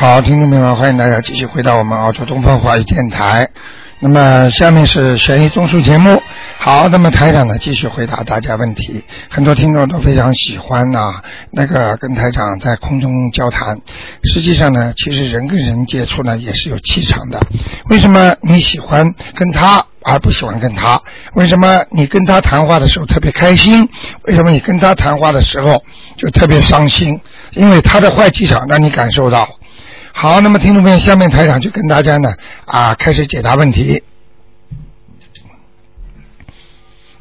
[0.00, 3.50] 好，听众朋友们，欢迎大家继续回到我们澳洲东方华语电台。
[3.98, 6.22] 那么下面是悬疑综述节目。
[6.56, 9.04] 好，那么台长呢继续回答大家问题。
[9.28, 13.76] 很多听众都非常喜欢呐、那个跟台长在空中交谈。
[14.24, 17.38] 实际上呢，其实人跟人接触呢也是有气场的。
[17.90, 21.02] 为什么你喜欢跟他而不喜欢跟他？
[21.34, 23.86] 为什么你跟他谈话的时候特别开心？
[24.22, 25.84] 为什么你跟他谈话的时候
[26.16, 27.20] 就特别伤心？
[27.52, 29.46] 因为他的坏气场让你感受到。
[30.20, 32.28] 好，那么听众朋友，下面台长就跟大家呢
[32.66, 34.02] 啊开始解答问题。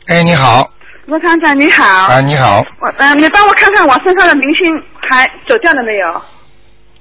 [0.08, 0.70] 哎，你好，
[1.06, 1.86] 罗厂长你好。
[1.86, 4.70] 啊，你好，我嗯、你帮我看看我身上的明星
[5.10, 6.22] 还走掉了没有？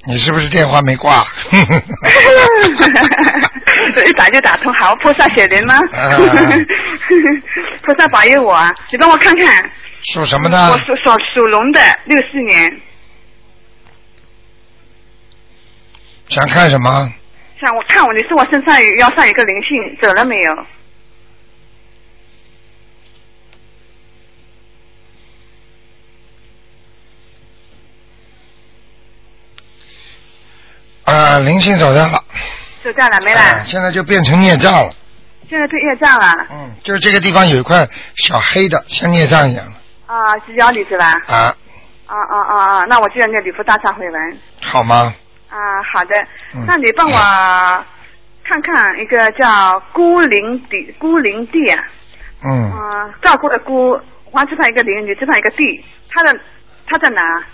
[0.06, 1.26] 你是不是电话没挂？
[4.06, 5.74] 一打就打通，好，菩萨显灵吗？
[5.92, 6.14] 啊
[7.82, 8.72] 菩萨保佑我啊！
[8.92, 9.68] 你帮我看看，
[10.12, 10.78] 属什么呢我？
[10.78, 12.80] 属属属龙的，六四年，
[16.28, 17.12] 想看什么？
[17.60, 20.66] 想我看我，你说我身上有腰上有个灵性，走了没有？
[31.04, 32.22] 啊，灵性走掉了，
[32.84, 33.40] 走掉了没了？
[33.40, 34.92] 啊现在就变成孽障了。
[35.48, 39.72] 现在变孽障了嗯，就是这个地方有一块小黑的，像孽障一样的
[40.06, 41.06] 啊，是腰里是吧？
[41.26, 41.56] 啊，
[42.06, 42.84] 啊啊啊啊！
[42.84, 44.38] 那我就要念礼佛大忏悔文。
[44.60, 45.14] 好吗？
[45.48, 46.14] 啊，好的。
[46.54, 47.84] 嗯，那你帮我
[48.44, 51.84] 看看一个叫孤零地孤零地啊，
[52.44, 56.38] 嗯，啊、照顾的孤，黄字旁一个零，女字旁一个地，他的
[56.86, 57.44] 他在哪？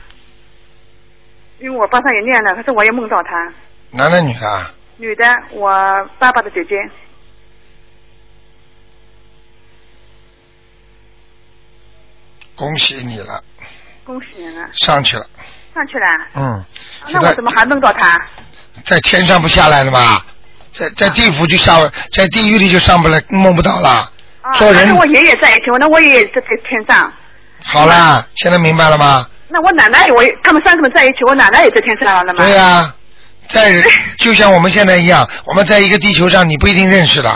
[1.60, 3.52] 因为我帮他也念了，可是我也梦到他，
[3.90, 4.70] 男的女的啊？
[4.96, 5.70] 女的，我
[6.18, 6.76] 爸爸的姐姐，
[12.56, 13.42] 恭喜你了，
[14.04, 15.26] 恭喜你了，上去了。
[15.74, 16.64] 上去了，嗯，啊
[17.10, 18.18] 那我怎么还梦到他？
[18.86, 20.22] 在天上不下来了吗？
[20.72, 21.78] 在在地府就下，
[22.12, 24.10] 在地狱里就上不来，梦不到了。
[24.42, 27.12] 啊，做人那跟我爷爷在一起，我那我爷爷在在天上，
[27.64, 29.26] 好啦，现在明白了吗？
[29.48, 32.44] 那我奶奶我也他们三个人在一起，我奶奶也在天上了吗。
[32.44, 32.92] 对呀、
[33.48, 33.82] 在
[34.18, 37.30] 就像我们现在一样，我们在一个地球上，你不一定认识的，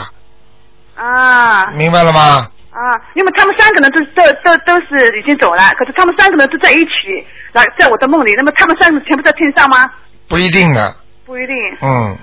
[0.97, 2.49] 啊明白了吗？
[2.79, 9.91] 啊，因为他们三个人都都都都是已经走了，可是他们三个人都在一起，来在我的梦里，那么他们三个全部在天上吗？
[10.29, 10.95] 不一定的，
[11.27, 12.17] 不一定嗯，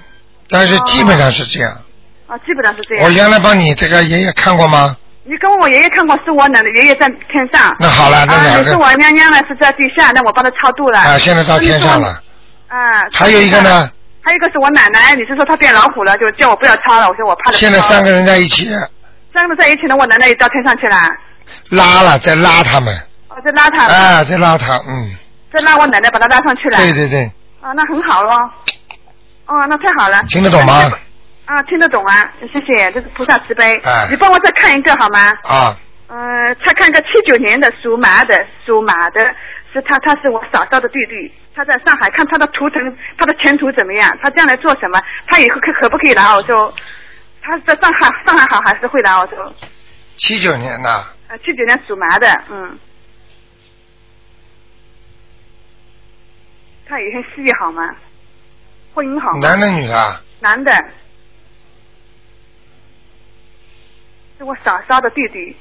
[0.50, 1.72] 但是基本上是这样。
[2.28, 3.12] 啊，基本上是这样我。
[3.12, 4.96] 原来帮你这个爷爷看过吗？
[5.26, 7.76] 你跟我爷爷看过，是我奶奶爷爷在天上。
[7.78, 11.00] 那好了，那个你是我娘娘呢是在地下，那我帮他超度了。
[11.00, 12.22] 啊，现在到天上了。
[12.70, 13.04] 啊。
[13.12, 13.90] 还有一个呢，
[14.22, 17.58] 还有一个是我奶奶，你是说她变老虎了，就叫我不要超了，我说我怕的。
[17.58, 18.70] 现在三个人在一起
[19.36, 20.96] 三个人在一起呢，我奶奶也到天上去了，
[21.70, 22.96] 拉了，再拉他们，
[23.28, 25.14] 哦，再拉他，啊，再拉他，嗯，
[25.54, 26.78] 再拉我奶奶把他拉上去了。
[26.78, 27.26] 对对对，
[27.62, 28.32] 啊，那很好喽。
[29.48, 30.24] 哦，那太好了。
[30.30, 30.90] 听得懂吗？
[31.46, 33.80] 啊，听得懂啊，谢谢，这是菩萨慈悲。
[33.84, 35.20] 哎你帮我再看一个好吗？
[35.44, 38.36] 啊，呃，再看个七九年的属马的，
[38.66, 39.20] 属马的
[39.72, 42.82] 是他，他是我嫂嫂的弟弟，他在上海，看他的图腾，
[43.18, 44.10] 他的前途怎么样？
[44.24, 45.00] 他将来做什么？
[45.28, 46.74] 他以后可可不可以来澳洲？
[47.46, 49.38] 他是在上海，上海好还是会来澳洲？
[50.18, 52.80] 七九年的，啊，七九年属马的，嗯。
[56.88, 57.96] 他以前事业好吗？
[58.96, 59.48] 婚姻好吗？
[59.48, 60.22] 男的女的啊？
[60.40, 60.72] 男的，
[64.40, 65.56] 是我嫂嫂的弟弟。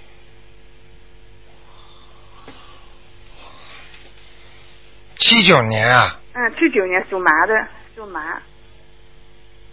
[5.16, 8.40] 七九年啊，嗯，七九年属马的，属马。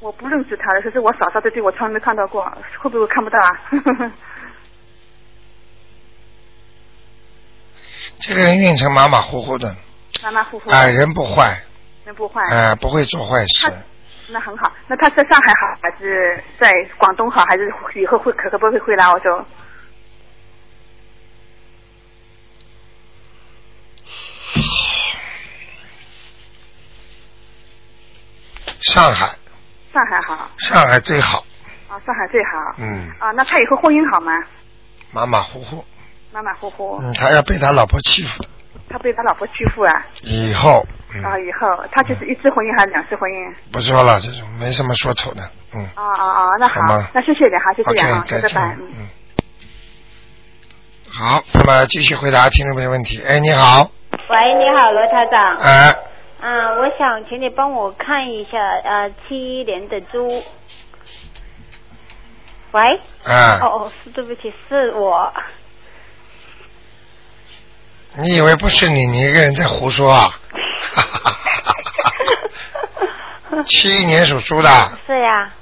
[0.01, 2.44] 我不认识他的，可是我嫂嫂的弟弟，我从来没看到过，
[2.79, 3.62] 会不会看不到啊？
[8.19, 9.75] 这个人运程马马虎虎的，
[10.23, 10.69] 马马虎虎。
[10.72, 11.63] 哎，人不坏，
[12.03, 12.41] 人不坏。
[12.50, 13.72] 哎，不会做坏事。
[14.29, 14.72] 那很好。
[14.88, 19.45] 那他在上海好，还是在广东好，还是以后会可可不会回来澳洲？
[28.81, 29.27] 上海，
[29.93, 31.43] 上海好上海最好，
[31.89, 32.75] 啊，上海最好。
[32.77, 34.31] 嗯，啊，那他以后婚姻好吗？
[35.11, 35.83] 马马虎虎，
[36.31, 38.49] 马马虎虎，嗯，他要被他老婆欺负的，
[38.89, 40.05] 他被他老婆欺负啊！
[40.21, 43.53] 以后，嗯，啊，以后他就是一次婚姻还是两次婚姻？
[43.71, 45.41] 不说了，这种没什么说头的，
[45.75, 46.47] 嗯啊啊啊！
[46.59, 48.88] 那好好，那谢谢你哈，就这样啊，，OK，再见拜拜。，嗯。
[48.97, 49.07] 嗯。
[51.13, 53.21] 好，那么继续回答听众朋友问题。
[53.27, 55.57] 哎，你好，喂，你好，罗台长。
[55.57, 55.93] 哎，
[56.41, 60.43] 嗯，我想请你帮我看一下，呃，七一年的猪。
[62.71, 62.99] 喂。
[63.25, 65.31] 啊哦，哦，是对不起，是我。
[68.17, 70.29] 你以为不是你，你一个人在胡说啊？
[73.65, 74.69] 七一年属猪的，
[75.05, 75.53] 是呀，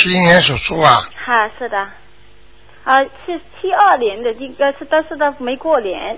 [0.00, 1.76] 七一年属猪啊，哈，是的，
[2.84, 6.16] 啊，是七二年的，应该是，但是他没过年，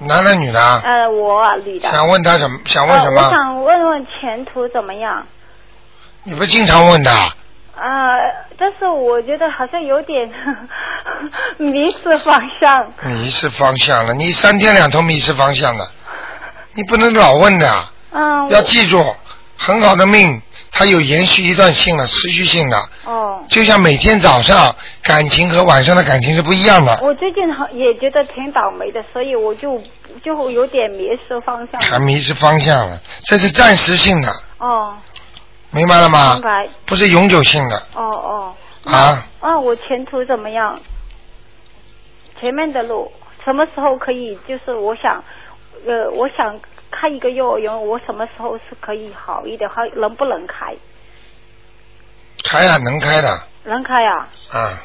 [0.00, 0.82] 男的女的啊？
[0.84, 1.88] 呃，我啊女的。
[1.88, 2.58] 想问他什么？
[2.64, 3.30] 想问什呃，我？
[3.30, 5.24] 想问问前途怎么样？
[6.24, 7.10] 你不经常问的？
[7.76, 8.16] 啊、
[8.58, 10.32] 但是我觉得好像有点
[11.72, 12.92] 迷失方向。
[13.04, 15.88] 迷失方向了，你三天两头迷失方向的，
[16.74, 18.48] 你不能老问的，嗯。
[18.48, 19.04] 要记住，
[19.56, 29.82] 很好的命，它有延续一段性的、持续性的，哦，就像每天早上感情和晚上的感情是不一样的，我最近好也觉得挺倒霉的，所以我就
[30.22, 31.80] 就有点迷失方向。
[31.80, 34.94] 还迷失方向了，这是暂时性的，哦，
[35.70, 36.42] 明白了吗明？
[36.42, 36.68] 白。
[36.84, 38.54] 不是永久性的哦哦。
[38.84, 39.26] 啊。
[39.40, 40.78] 啊，我前途怎么样？
[42.40, 43.10] 前面的路
[43.44, 44.38] 什么时候可以？
[44.48, 45.22] 就是我想，
[45.86, 46.58] 呃，我想
[46.90, 49.68] 开一个幼儿园，我什么时候是可以好一点？
[49.70, 50.74] 还能不能开？
[52.44, 54.28] 开啊，能开的能开啊？
[54.52, 54.82] 啊，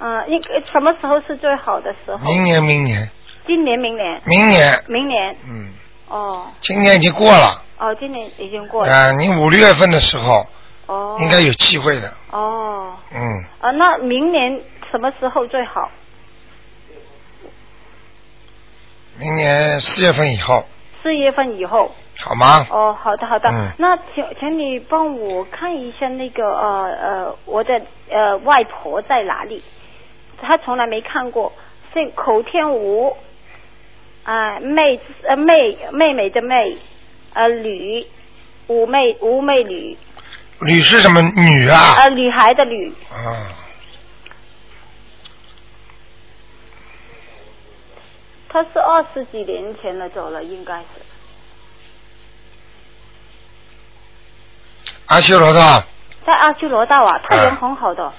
[0.00, 2.18] 嗯、应该什么时候是最好的时候？
[2.18, 3.08] 明年，明年，
[3.46, 5.36] 今年、明年、明年，明年。
[5.48, 5.72] 嗯，
[6.08, 8.92] 哦今年已经过了哦，今年已经过了。
[8.92, 10.46] 啊，你五六月份的时候
[10.86, 11.16] 哦。
[11.20, 12.94] 应该有机会的，哦。
[13.14, 13.20] 嗯，
[13.60, 14.60] 啊，那明年
[14.90, 15.90] 什么时候最好？
[19.18, 20.64] 明年四月份以后，
[21.02, 21.90] 四月份以后。
[22.20, 22.66] 好吗？
[22.70, 23.48] 哦，好的好的。
[23.48, 27.80] 嗯那请请你帮我看一下那个呃呃我的
[28.10, 29.62] 呃外婆在哪里？
[30.42, 31.52] 她从来没看过，
[31.94, 33.16] 姓口天吴，
[34.24, 34.98] 啊、妹
[35.28, 36.76] 呃妹妹妹的妹，
[37.34, 38.04] 呃吕，
[38.66, 39.96] 妩媚妩媚吕，
[40.60, 41.94] 吕是什么女啊？
[42.00, 43.46] 呃女孩的吕，啊，
[48.48, 50.86] 她是二十几年前了走了，应该是。
[55.06, 55.82] 阿修罗道，
[56.26, 58.12] 在阿修罗道啊，她啊人很好的、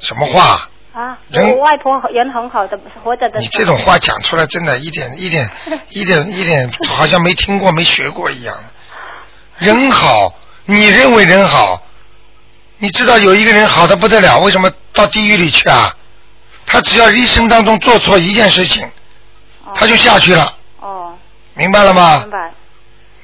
[0.00, 0.68] 什么话？
[0.94, 3.38] 啊，人我外婆人很好的，活着的。
[3.38, 5.50] 你这种话讲出来，真的一点一点
[5.90, 8.56] 一点一点，好像没听过、没学过一样。
[9.58, 10.34] 人好，
[10.66, 11.82] 你认为人好，
[12.78, 15.94] 你知道有一个人好的不得了，为什么到地狱里去啊？
[16.66, 18.90] 他只要一生当中做错一件事情，哦
[19.74, 21.16] 他就下去了，哦，
[21.54, 22.30] 明白了吗明？
[22.30, 22.52] 白。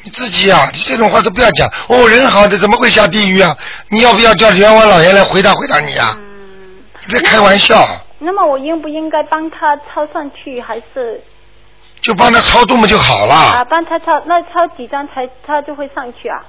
[0.02, 1.66] 你自己啊，你这种话都不要讲。
[1.88, 3.56] 哦，人好的怎么会下地狱啊？
[3.88, 6.14] 你要不要叫阎王老爷来回答回答你啊？
[6.18, 7.88] 嗯，你别开玩笑，
[8.18, 11.22] 那么我应不应该帮他抄上去，还是
[12.02, 13.64] 就帮他超度嘛就好了啊。
[13.64, 14.20] 帮他抄？
[14.26, 16.42] 那抄几张才他就会上去啊？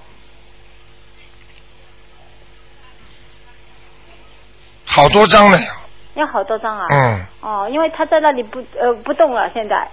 [4.87, 5.77] 好多张了呀，
[6.15, 6.85] 要好多张啊？
[6.89, 9.87] 嗯，哦，因为他在那里不呃不动了，现在，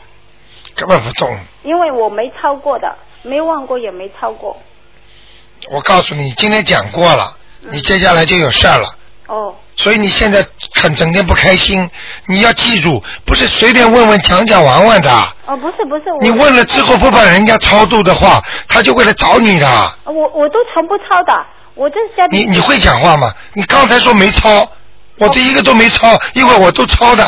[0.75, 1.37] 根本不动。
[1.63, 4.57] 因为我没超过的，没忘过也没超过。
[5.71, 8.89] 我告诉你，今天讲过了，嗯你接下来就有事儿了。
[9.29, 11.89] 哦所以你现在很整天不开心，
[12.27, 15.11] 你要记住，不是随便问问讲讲玩玩的。
[15.47, 19.67] 哦，不是不是，你问了之后不把人家超度的话，他就会来找你的。
[20.05, 21.33] 我我都从不超的，
[21.75, 23.33] 我这家里你你会讲话吗？
[23.55, 24.69] 你刚才说没抄，
[25.19, 27.25] 我这一个都没抄，一会儿我都抄的。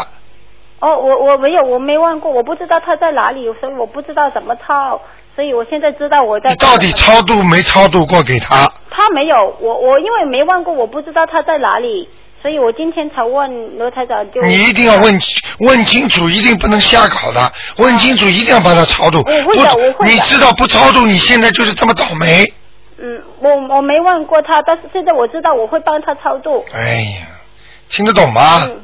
[0.80, 5.00] 哦，我我没有，我没问过，我不知道他在哪里，所以我不知道怎么抄，
[5.34, 6.50] 所以我现在知道我在。
[6.50, 8.70] 你到底超度没超度过给他？
[8.90, 12.08] 他没有，我我因为没问过，我不知道他在哪里，
[12.42, 14.42] 所以我今天才问罗台长就。
[14.42, 15.18] 你一定要问
[15.60, 17.50] 问清楚，一定不能瞎搞的。
[17.78, 19.18] 问清楚，一定要把他超度。
[19.18, 22.44] 我会的我会的你知道不超度，你现在就是这么倒霉。
[22.98, 26.64] 嗯，我我没问过他，但是现在我知道我会帮他超度。
[26.74, 27.26] 哎呀，
[27.94, 28.66] 听得懂吗？
[28.68, 28.80] 嗯，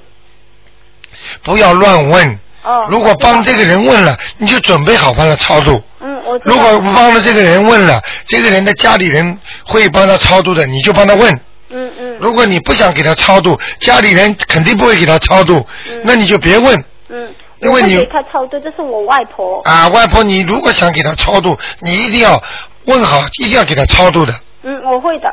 [1.43, 2.39] 不要乱问。
[2.63, 2.87] 哦。
[2.89, 5.83] 如果帮这个人问了，你就准备好帮他超度。
[6.01, 6.39] 嗯，我。
[6.45, 11.35] 如果帮了这个人问了，这个人的家里人会帮他超度的，你就帮他问。
[11.73, 16.85] 嗯嗯如果你不想给他超度，家里人肯定不会给他超度，嗯那你就别问。
[17.09, 19.61] 嗯，因为你给他超度，这是我外婆。
[19.63, 22.41] 啊，外婆，你如果想给他超度，你一定要
[22.85, 25.29] 问好，一定要给他超度的，嗯，我会的。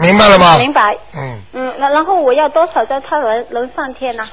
[0.00, 0.58] 明白了吗？
[0.58, 0.96] 明白。
[1.14, 4.24] 嗯，嗯，那然后我要多少张他能能上天呢、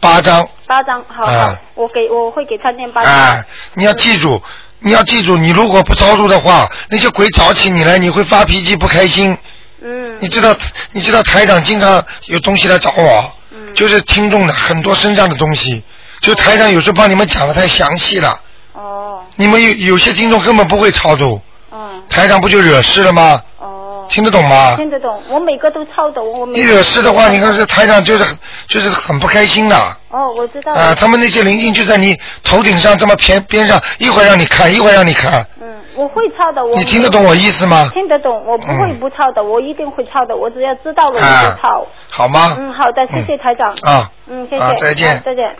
[0.00, 3.12] 八张八张，好好啊，我给我会给他念八张。
[3.12, 3.44] 啊！
[3.74, 4.42] 你要记住，
[4.80, 9.36] 你要记住，你如果不超度的话，那些鬼找起你来，你会发脾气，不开心。
[9.82, 10.54] 嗯你知道，
[10.92, 15.82] 你知道台长经常有东西来找我，嗯就是听众的很多身上的东西，
[16.20, 18.38] 就台长有时候帮你们讲的太详细了，
[18.74, 21.40] 哦你们有有些听众根本不会超度，
[21.80, 23.42] 嗯台长不就惹事了吗？
[23.58, 24.74] 哦，听得懂吗？
[24.76, 28.36] 听得懂，我每个都抄的，我每你惹事的话，你看这台长就是很
[28.68, 29.76] 就是很不开心的。
[30.10, 30.94] 哦，我知道啊、了。
[30.94, 37.88] 他们那些灵性就在你头顶上这么偏边上，一会儿让你看，一会儿让你看，嗯，我会抄的，我你听得懂我意思吗？
[37.94, 41.86] 听得懂，我不会嗯不抄的，我一定会抄的，我只要知道了我啊就抄。
[42.10, 42.56] 好吗？
[42.58, 43.70] 嗯，好的，谢谢台长。
[43.82, 44.62] 啊，嗯，谢谢。
[44.62, 45.56] 啊再见好再见。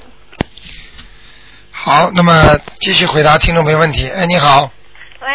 [1.73, 4.09] 好，那么继续回答听众朋友问题。
[4.11, 4.69] 哎，你好，
[5.23, 5.29] 喂，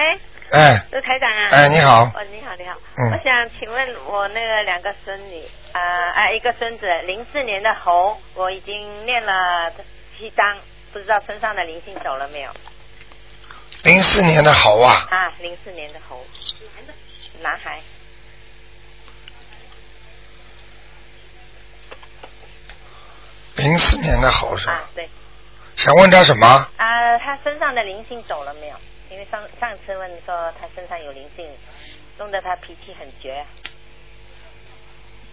[0.56, 1.50] 哎，刘台长啊。
[1.52, 2.78] 哎，你好，哦，你好，你好。
[2.96, 5.44] 嗯我想请问我那个两个孙女，
[5.74, 5.82] 啊、
[6.14, 9.70] 啊，一个孙子，零四年的猴，我已经念了
[10.18, 10.58] 七章，
[10.94, 12.52] 不知道身上的灵性走了没有？
[13.84, 16.26] 零四年的猴啊，啊，零四年的猴，
[17.42, 17.82] 男孩，
[23.58, 24.74] 零四年的猴是吧？
[24.74, 25.10] 啊，对，
[25.76, 26.48] 想问他什么？
[26.78, 28.76] 啊，他身上的灵性走了没有？
[29.16, 31.50] 因为上上次问说他身上有灵性，
[32.18, 33.42] 弄得他脾气很倔。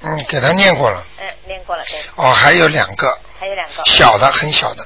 [0.03, 1.05] 嗯，给他念过了。
[1.19, 3.83] 嗯，念过了，对，哦，还有两个还有两个。
[3.87, 4.85] 小的，很小的，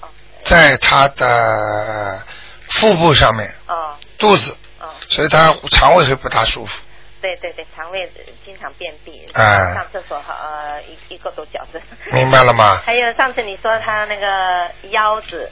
[0.00, 0.08] 哦
[0.42, 2.20] 在他的
[2.68, 6.80] 腹部上面，哦肚子，哦，所以他肠胃会不大舒服。
[7.20, 8.10] 对对对，肠胃
[8.44, 11.80] 经常便秘，哎上厕所呃一一个多小时。
[12.10, 12.82] 明白了吗？
[12.84, 15.48] 还有上次你说他那个腰子，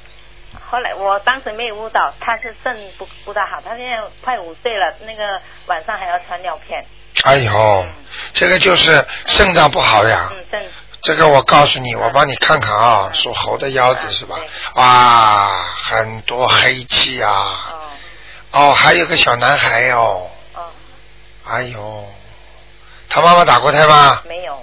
[0.70, 6.86] 后来我当时没有误导，他是肾不不大好，他现在快五岁了，那个晚上还要穿尿片，
[7.24, 7.86] 哎呦，
[8.32, 10.28] 这个就是肾脏不好呀。
[10.32, 10.70] 嗯，肾
[11.02, 14.36] 这个我告诉你，我帮你看看啊，属猴的腰子是吧？
[14.76, 17.32] 哇，很多黑气啊！
[17.32, 17.80] 哦
[18.52, 20.70] 哦，还有个小男孩哦，哦
[21.46, 22.06] 哎呦，
[23.08, 24.22] 他妈妈打过胎吗？
[24.28, 24.62] 没有，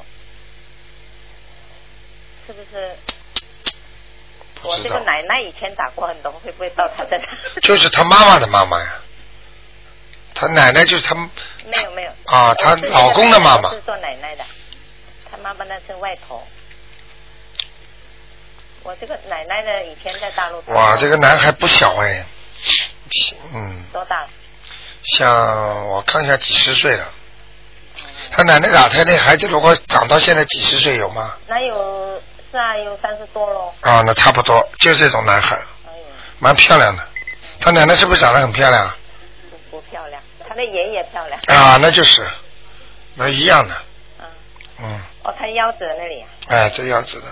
[2.46, 2.96] 是不是？
[4.68, 7.18] 我这个，奶奶以前打过很多，会不会到他这？
[7.62, 8.86] 就是他妈妈的妈妈呀。
[10.34, 12.12] 他奶奶就是他没有没有。
[12.26, 14.46] 啊她我自己老公的妈妈是做奶奶的，
[15.32, 16.46] 他妈妈那是外婆。
[18.84, 20.64] 我这个奶奶呢以前在大陆。
[20.68, 22.24] 哇，这个男孩不小哎，
[23.54, 24.30] 嗯，多大了？
[25.18, 27.06] 像我看一下几十岁了。
[28.30, 31.36] 他奶奶打胎那孩子如果长到现在几十岁有吗？
[31.48, 32.22] 那有
[32.58, 33.72] 是啊，有三十多喽。
[33.82, 35.56] 啊，那差不多，就是这种男孩，
[36.40, 37.08] 蛮漂亮的。
[37.62, 38.90] 他奶奶是不是长得很漂亮？
[39.52, 41.40] 不不漂亮，他的爷爷漂亮。
[41.46, 42.28] 啊，那就是，
[43.14, 43.76] 那一样的，
[44.20, 44.26] 嗯，
[44.80, 46.28] 嗯，哦，他腰子那里啊。
[46.48, 47.28] 哎，这腰子的，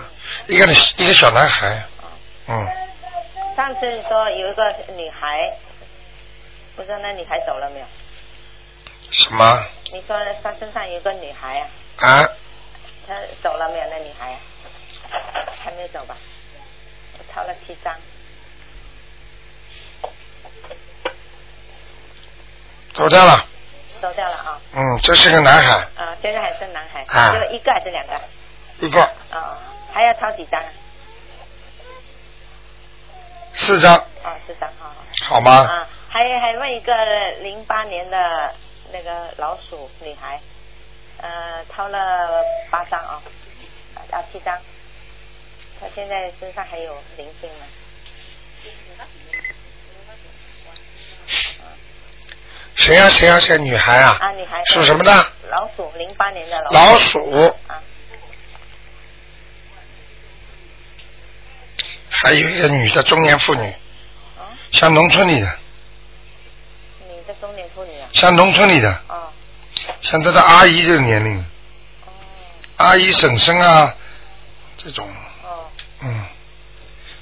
[0.46, 0.64] 一个
[0.96, 1.84] 一个小男孩，
[2.46, 2.68] 嗯，
[3.56, 4.62] 上次说有一个
[4.96, 5.52] 女孩，
[6.76, 7.86] 不知道那女孩走了没有？
[9.10, 11.66] 什么你说她身上有个女孩啊，
[12.06, 12.28] 啊？
[13.08, 13.84] 她走了没有？
[13.90, 14.38] 那女孩、啊、
[15.62, 16.16] 还没有走吧？
[17.18, 17.94] 我掏了七张。
[22.92, 23.46] 走掉了，
[24.00, 24.60] 走掉了啊！
[24.72, 28.18] 嗯，这是个男孩，啊，现在还是男孩，啊就一个还是两个？
[28.78, 29.58] 一个啊，
[29.92, 30.68] 还要掏几张啊？
[33.52, 34.94] 四张，啊，四张，好好。
[35.26, 35.50] 好吗？
[35.52, 36.92] 啊，还还问一个
[37.42, 38.54] 零八年的
[38.90, 40.40] 那个老鼠女孩，
[41.18, 43.22] 呃，掏了八张啊，
[44.10, 44.58] 啊七张，
[45.80, 47.66] 她现在身上还有灵性吗？
[52.74, 54.16] 谁呀、谁呀、谁女孩啊？
[54.20, 54.62] 啊，女孩。
[54.66, 55.10] 属什么的？
[55.50, 56.74] 老鼠，零八年的老鼠。
[56.74, 57.82] 老鼠，啊，
[62.10, 63.62] 还有一个女的中年妇女，
[64.38, 65.58] 啊，像农村里的，
[67.08, 68.08] 你的中年妇女啊？
[68.12, 69.32] 像农村里的，哦
[70.02, 71.38] 像她的阿姨这个年龄，
[72.04, 72.12] 哦。
[72.76, 73.96] 阿姨、婶婶啊，
[74.76, 75.25] 这种，哦，
[76.00, 76.24] 嗯，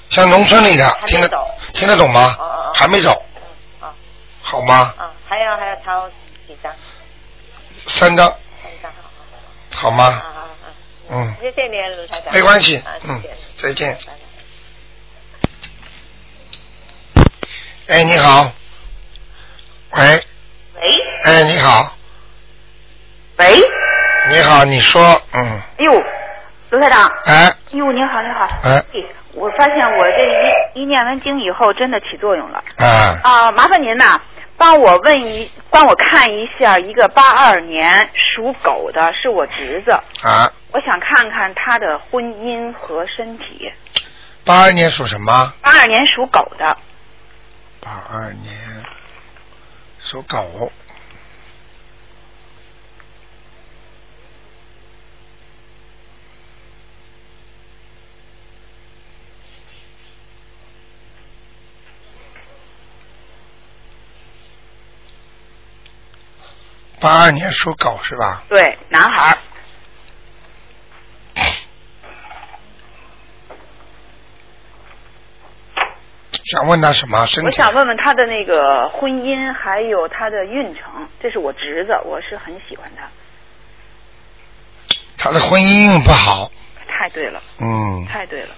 [0.09, 1.39] 像农村里的听得懂
[1.73, 2.35] 听得懂吗？
[2.39, 3.23] 哦哦哦还没走，
[3.81, 3.93] 嗯，哦
[4.41, 4.93] 好吗？
[4.97, 6.09] 啊，还要还要抄
[6.47, 6.73] 几张？
[7.87, 8.27] 三张，
[8.61, 10.03] 三张，好好好吗？
[10.11, 10.67] 好啊啊啊！
[11.09, 12.33] 嗯，谢谢你，卢台长。
[12.33, 13.21] 没关系嗯。，
[13.61, 13.97] 再见。
[17.87, 18.51] 哎，你好。
[19.91, 20.01] 喂，
[20.73, 20.81] 喂
[21.23, 21.95] 哎，你好，
[23.37, 23.61] 喂，
[24.29, 26.03] 你好，你说，嗯，哎呦，
[26.69, 28.47] 卢台长，哎，哎呦，你好，您好。
[28.63, 28.83] 哎，
[29.33, 30.23] 我发现我这
[30.77, 32.63] 一一念完经以后，真的起作用了。
[32.77, 34.19] 啊，啊，麻烦您呐，
[34.57, 39.91] 帮我问一，帮我看一下一个八二年属狗的，是我侄子，
[40.23, 43.71] 啊，我想看看他的婚姻和身体。
[44.43, 45.53] 八二年属什么？
[45.61, 46.77] 八二年属狗的，
[47.81, 48.55] 八二年
[49.99, 50.71] 属狗。
[66.99, 68.43] 八二年属狗是吧？
[68.49, 69.37] 对，男孩。
[76.45, 77.47] 想问他什么身体？
[77.47, 81.07] 我想问问他的那个婚姻，还有他的运程。
[81.19, 83.09] 这是我侄子，我是很喜欢他。
[85.17, 86.51] 他的婚姻不好，
[86.87, 88.49] 太对了，嗯，太对了。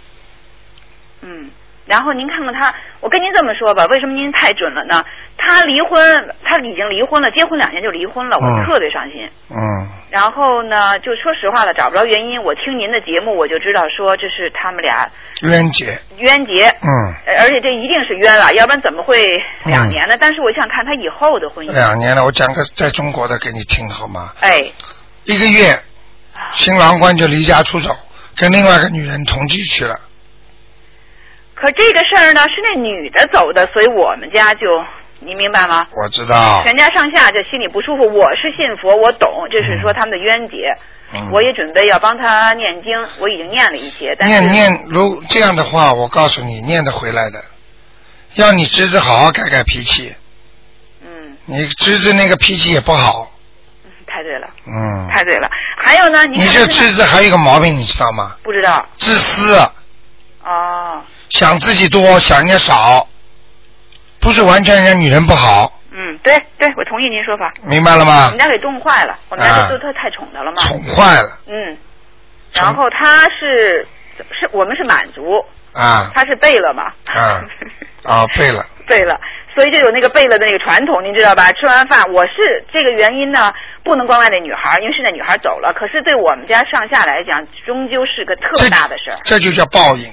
[1.21, 1.49] 嗯，
[1.87, 5.03] 然后您看看他，我跟您这么说吧，为什么您太准了呢？
[5.37, 9.29] 他离婚，他已经离婚了，结婚两年就离婚了，我嗯特别伤心。
[9.49, 12.41] 嗯，然后呢，就说实话了，找不着原因。
[12.41, 15.07] 我听您的节目，我就知道说这是他们俩
[15.43, 16.67] 冤结，冤结。
[16.81, 16.89] 嗯，
[17.25, 19.25] 呃而且这一定是冤了，要不然怎么会
[19.63, 20.17] 两年呢？
[20.19, 21.71] 但是我想看他以后的婚姻。
[21.71, 24.33] 两年了，我讲个在中国的给你听好吗？
[24.41, 24.65] 哎，
[25.23, 25.77] 一个月，
[26.51, 27.95] 新郎官就离家出走，
[28.35, 29.95] 跟另外一个女人同居去了。
[31.59, 34.67] 可这个事儿呢，是那女的走的，所以我们家就，
[35.19, 35.87] 你明白吗？
[35.91, 38.03] 我知道，全家上下就心里不舒服。
[38.03, 40.55] 我是信佛，我懂，这是说他们的冤结。
[41.13, 47.39] 嗯我也准备要帮他念经，我已经念了一些，但是念念如这样的话，我告诉你，念得回来的。
[48.35, 50.13] 要你侄子好好改改脾气，
[51.01, 53.31] 嗯，你侄子那个脾气也不好，
[54.05, 55.07] 太对了，嗯。
[55.09, 55.49] 太对了。
[55.77, 58.35] 还有呢，您你这侄子还有一个毛病，你知道吗？
[58.43, 59.57] 不知道自私，
[60.43, 63.07] 哦，想自己多，想人家少，
[64.19, 67.53] 不是完全人家女人不好，嗯，对对，我同意您说法。
[67.63, 68.39] 明白了吗我们？
[68.39, 70.61] 家给冻坏了，我们家啊都都太宠他了嘛。
[70.65, 71.77] 宠坏了嗯，
[72.53, 73.87] 然后他是
[74.39, 76.91] 是我们是满族，啊他是贝勒嘛。
[77.05, 77.43] 啊
[78.03, 78.25] 啊！
[78.37, 79.19] 贝勒，贝勒，
[79.53, 81.51] 所以就有那个贝勒的那个传统，您知道吧？
[81.51, 83.51] 吃完饭，我是这个原因呢，
[83.83, 85.73] 不能光赖那女孩，因为是那女孩走了。
[85.73, 89.19] 可是对我们家上下来讲，终究是个特大的事儿。
[89.25, 90.09] 这就叫报应，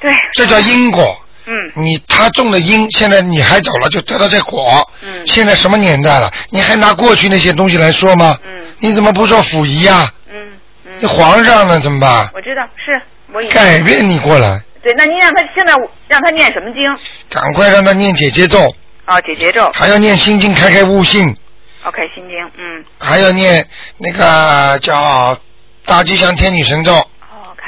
[0.00, 1.16] 对，这叫因果。
[1.46, 4.88] 嗯你他种了因，现在你还走了，就得到这果。
[5.02, 6.30] 嗯现在什么年代了？
[6.50, 8.38] 你还拿过去那些东西来说吗？
[8.44, 10.52] 嗯你怎么不说溥仪呀、嗯
[10.86, 11.80] 嗯那，皇上呢？
[11.80, 12.30] 怎么办？
[12.34, 13.00] 我知道是
[13.32, 14.92] 我已经改变你过来，对。
[14.94, 15.72] 那您让他现在
[16.08, 16.82] 让他念什么经？
[17.28, 18.72] 赶快让他念姐姐咒，
[19.06, 19.70] 哦，姐姐咒。
[19.74, 21.36] 还要念心经，开开悟性
[21.84, 22.36] ，OK，心经。
[22.58, 23.66] 嗯还要念
[23.98, 25.36] 那个叫
[25.84, 27.62] 大吉祥天女神咒，，OK，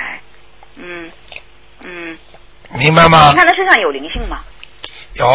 [0.77, 1.11] 嗯
[1.85, 2.19] 嗯。
[2.73, 3.31] 明白吗？
[3.31, 3.37] 你？
[3.37, 4.41] 看他身上有灵性吗？
[5.15, 5.27] 有，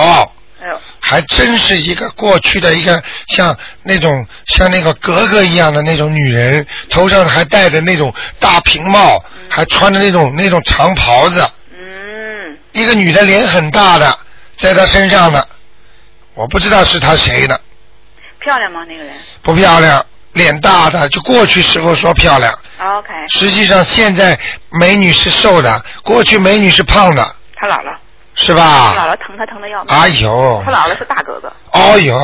[0.59, 14.17] 哎呦，还真是一个过去的一个像那种像那个格格一样的那种女人，头上还戴着那种大平帽，还穿着那种那种长袍子，嗯，一个女的脸很大的，
[14.57, 15.47] 在她身上的，
[16.33, 17.61] 我不知道是她谁的，
[18.39, 18.83] 漂亮吗？
[18.87, 19.13] 那个人。
[19.43, 24.37] 不漂亮，脸大的，就过去时候说漂亮，？OK，实际上现在
[24.69, 27.93] 美女是瘦的，过去美女是胖的，他姥姥，
[28.35, 29.13] 是吧他姥吧？
[29.13, 29.95] 姥疼他疼的要命。
[29.95, 32.17] 哎呦他，姥姥是大哥哥，哦呦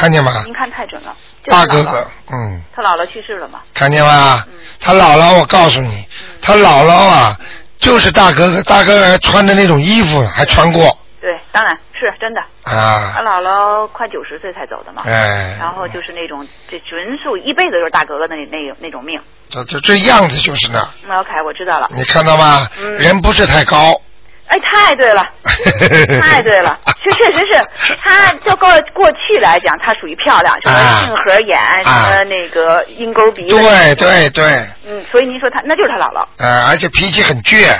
[0.00, 0.52] 看见吗您？
[0.52, 1.14] 看太准了，
[1.46, 2.62] 大哥哥，嗯。
[2.74, 3.60] 他姥姥去世了嘛？
[3.74, 4.52] 看见吗嗯？
[4.80, 6.04] 他姥姥，我告诉你，
[6.40, 7.36] 他姥姥啊，
[7.78, 12.40] 就是大哥哥，大哥哥还穿的那种衣服，还穿过对，当然是真的。
[12.64, 19.20] 他啊，姥姥快九十岁才走的嘛，哎，然后就是那种这纯属一辈子就是大格格的那那那种命。
[19.48, 21.88] 这这这样子就是那，嗯 OK，我知道了。
[21.94, 22.66] 你看到吗？
[22.80, 22.96] 嗯。
[22.96, 24.00] 人不是太高，
[24.46, 25.22] 哎，太对了，
[26.22, 34.44] 太对了，确确实是，她就过过去来讲，她属于漂亮，什么啊杏核眼，什么那个鹰钩鼻，对对对，
[34.86, 37.76] 嗯，所以您说她那就是她姥姥，呃，而且脾气很倔，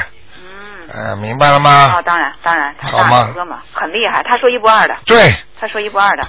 [0.92, 2.02] 嗯，呃，明白了吗哦，？
[2.04, 6.22] 当然当然，他大哥哥嘛，很厉害，他说一不二的，对，他说一不二的，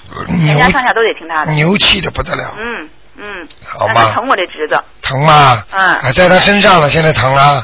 [0.45, 5.63] 全家上下都得听他的，牛气的不得了，嗯嗯，好吗那她疼我这侄子，疼吗？
[5.71, 7.63] 嗯还在他身上了，现在疼了。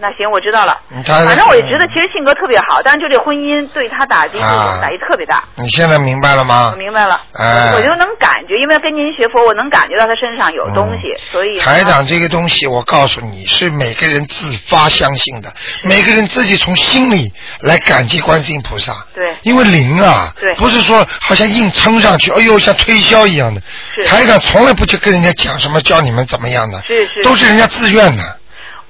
[0.00, 0.80] 那行，我知道了。
[1.04, 5.44] 反正我也觉得其实性格特别好，但是就这婚姻对他打击，打击特别大。
[5.56, 6.74] 你现在明白了我吗？
[6.78, 18.94] 明白了，哎我就能感觉，因为跟您学佛，我能感觉到他身上有东西，所以嗯台长这个东西，我告诉你是每个人自发相信的，每个人自己从心里来感激观世音菩萨。
[19.14, 23.60] 对因为灵啊，对不是说好像硬撑上去，哎呦像推销一样的。
[23.94, 28.39] 是台长从来不去跟人家讲什么教你们怎么样的，是是都是人家自愿的。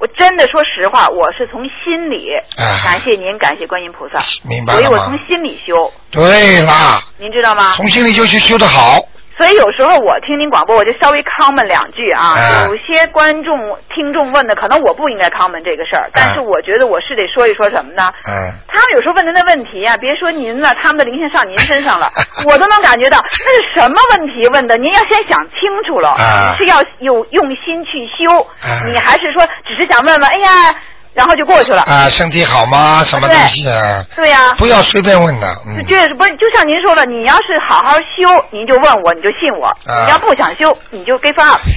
[0.01, 4.81] 我真的说实话，我是从心里哎感谢您，感谢观音菩萨，明白吗？
[4.81, 7.75] 所以我从心里修，对啦，您知道吗？
[7.77, 8.99] 从心里修修修得好。
[9.41, 12.37] 所以有时候我听您广播，我就稍微 comment 两句啊。
[12.37, 18.13] 啊有些观众、听众问的，可能我不应该 comment 这个事儿，但是我觉得我是得说一说什么呢？
[18.29, 22.11] 嗯，他们有时候问您的问题啊，别说您了，他们的灵性上您身上了，
[22.47, 30.75] 我都能感觉到那是什么问题问的，您要先想清楚了，啊是要有用心去修，啊你还是说只是想问问，哎呀，
[31.21, 31.83] 然后就过去了？
[31.83, 33.05] 啊，身体好吗？
[33.05, 34.03] 什么东西啊？
[34.17, 41.61] 对呀、不要随便问的，嗯，这是不是就像您说的，你要是好好修，您就问我，你就信我；啊你要不想修，你就 give up。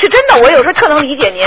[0.00, 1.44] 是真的，我有时候特能理解您，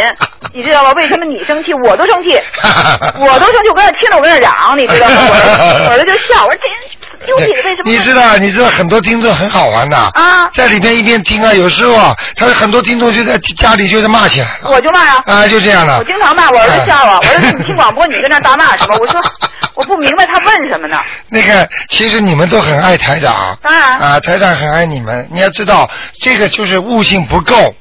[0.54, 0.92] 你知道吧？
[0.94, 2.32] 为什么你生气，我都生气，
[3.20, 5.16] 我都生气，我跟那听着我跟那嚷，你知道吗？
[5.20, 6.80] 我我这就笑，我说这人
[7.26, 7.92] 丢气，为什么？
[7.92, 15.98] 你知道，你知道很多听众很好玩的啊在里面一边听啊，有时候啊，他很多听众就在家里就在骂起来了，我就骂呀、啊，就这样的。
[15.98, 18.98] 我经常骂，我儿子笑我，我说 你听广播，你跟那大骂什么？
[19.00, 19.22] 我说
[19.76, 21.00] 我不明白他问什么呢？
[21.30, 25.28] 那个，其实你们都很爱台长，当然啊，台长很爱你们。
[25.32, 25.90] 你要知道，
[26.22, 27.76] 这个就是悟性不够。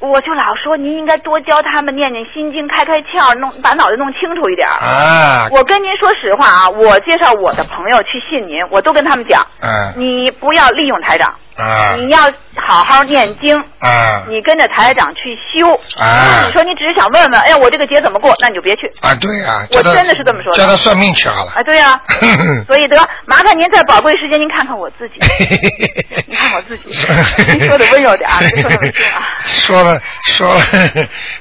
[0.00, 4.66] 我就老说您应该多教他们念念心经，开开窍，弄把脑子弄清楚一点。
[4.66, 12.22] 啊，我跟您说实话啊，我介绍我的朋友去信您，我都跟他们讲，嗯你不要利用台长，啊你要
[12.66, 15.68] 好好念经，啊你跟着台长去修。
[15.98, 18.34] 啊你说你只是想问问，哎呀，我这个节怎么过？
[18.40, 18.86] 那你就别去。
[19.02, 21.52] 啊，对呀、我真的是这么说的叫他算命去好了。
[21.52, 22.00] 啊，对呀、
[22.66, 22.96] 所以得
[23.26, 25.14] 麻烦您在宝贵时间，您看看我自己。
[26.26, 27.06] 你看我自己，
[27.58, 29.22] 您说的温柔点啊，别说那么凶啊。
[29.44, 30.62] 说了说了，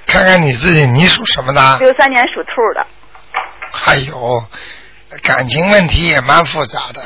[0.08, 1.78] 看看你自己，你属什么的？
[1.80, 2.86] 六三年属兔的，
[3.88, 4.44] 哎呦，
[5.24, 7.02] 感情问题也蛮复杂的。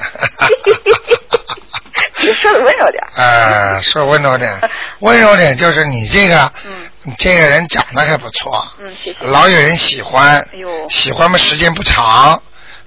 [2.22, 3.04] 你 说的温柔点。
[3.26, 4.52] 啊，说温柔点，
[5.00, 9.28] 温柔点就是你这个，嗯这个人长得还不错，嗯，谢谢。
[9.28, 12.42] 老有人喜欢，哎呦喜欢嘛时间不长，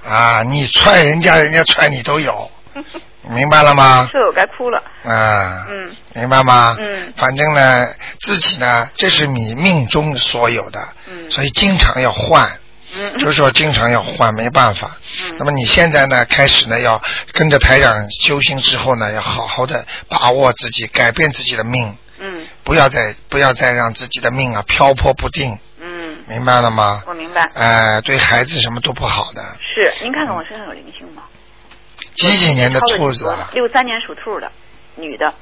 [0.05, 2.50] 啊，你踹人家，人家踹你都有，
[3.29, 4.09] 明白了吗？
[4.11, 4.83] 是我该哭了。
[5.05, 6.74] 啊，嗯明白吗？
[6.81, 7.88] 嗯反正呢，
[8.20, 12.50] 自己呢，这是你命中所有的，嗯所以经常要换。
[12.94, 14.96] 嗯就是说经常要换，没办法。
[15.25, 17.01] 嗯那么你现在呢，开始呢要
[17.33, 27.03] 跟着台长修行之后呢，要好好的把握自己，改变自己的命，嗯不要再不要再让自己的命啊漂泊不定，嗯，明白了吗？
[27.07, 27.42] 我明白。
[27.55, 29.42] 哎、对孩子什么都不好的。
[29.61, 31.22] 是，您看看我身上有灵性吗？
[32.14, 33.51] 几几年的兔子啊？
[33.53, 34.51] 六三年属兔的，
[34.94, 35.33] 女的。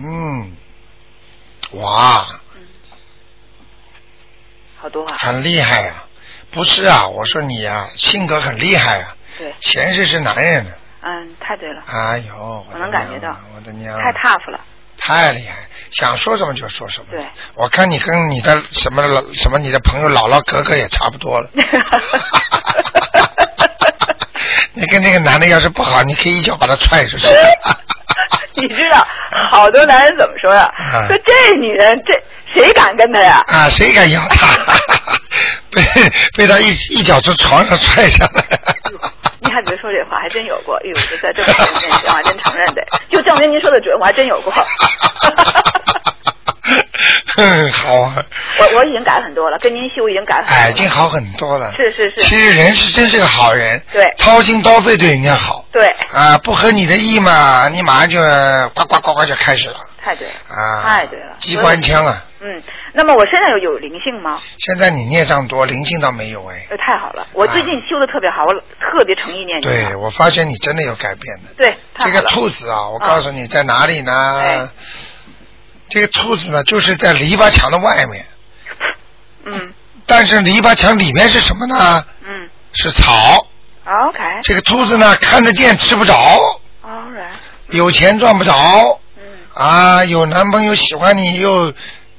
[0.00, 0.56] 嗯，
[1.72, 2.26] 哇，
[4.80, 5.16] 好多啊。
[5.18, 6.04] 很厉害啊！
[6.50, 10.70] 不是啊，我说你啊，性格很厉害啊，对，前世是男人呢。
[11.00, 14.60] 嗯，太对了，哎呦，我我能感觉到我的娘啊，太 tough 了。
[14.96, 15.54] 太厉害，
[15.92, 17.06] 想说什么就说什么。
[17.10, 21.50] 对，我看你跟你的什么老什么你的朋友姥姥格格也差不多了。
[24.74, 27.26] 你跟那个男的要是不好，你可以一脚把他踹出去。
[28.60, 29.06] 你知道，
[29.50, 32.12] 好多男人怎么说呀、啊说这女人，这
[32.52, 33.40] 谁敢跟她呀？
[33.46, 34.48] 啊，谁敢要她？
[35.70, 35.82] 被
[36.36, 38.42] 被他一一脚从床上踹下来。
[39.40, 40.74] 你还别说这话，还真有过。
[40.76, 44.52] 哎呦，这在这么多人面前，我还真承认的，就证明您说的准，我还真有过。
[47.36, 48.24] 嗯， 好啊，
[48.60, 50.60] 我我已经改很多了，跟您修已经改很多了。
[50.62, 51.72] 哎，已经好很多了。
[51.76, 53.80] 是是是其实人是真是个好人。
[53.92, 55.64] 对掏心掏肺对人家好。
[55.72, 58.18] 对，啊，不合你的意嘛，你马上就
[58.74, 60.32] 呱呱呱呱就开始了太对了。
[60.48, 60.82] 啊！
[60.82, 62.24] 太对了机关枪啊！
[62.40, 64.40] 嗯，那么我身上有有灵性吗？
[64.58, 66.66] 现在你孽障多，灵性倒没有哎。
[66.70, 69.70] 呃，太好了，我最近修的特别好，我特别诚意念经。
[69.70, 71.52] 对，我发现你真的有改变的。
[71.56, 74.12] 对，这个兔子啊，我告诉你在哪里呢？
[74.40, 74.68] 哎
[75.88, 78.24] 这个兔子呢，就是在篱笆墙的外面，
[79.44, 79.72] 嗯
[80.06, 82.04] 但是篱笆墙里面是什么呢？
[82.22, 83.46] 嗯是草。
[83.84, 86.14] ，OK，这个兔子呢，看得见吃不着
[86.82, 87.28] ，all right，
[87.70, 89.22] 有钱赚不着，嗯
[89.54, 91.72] 啊，有男朋友喜欢你又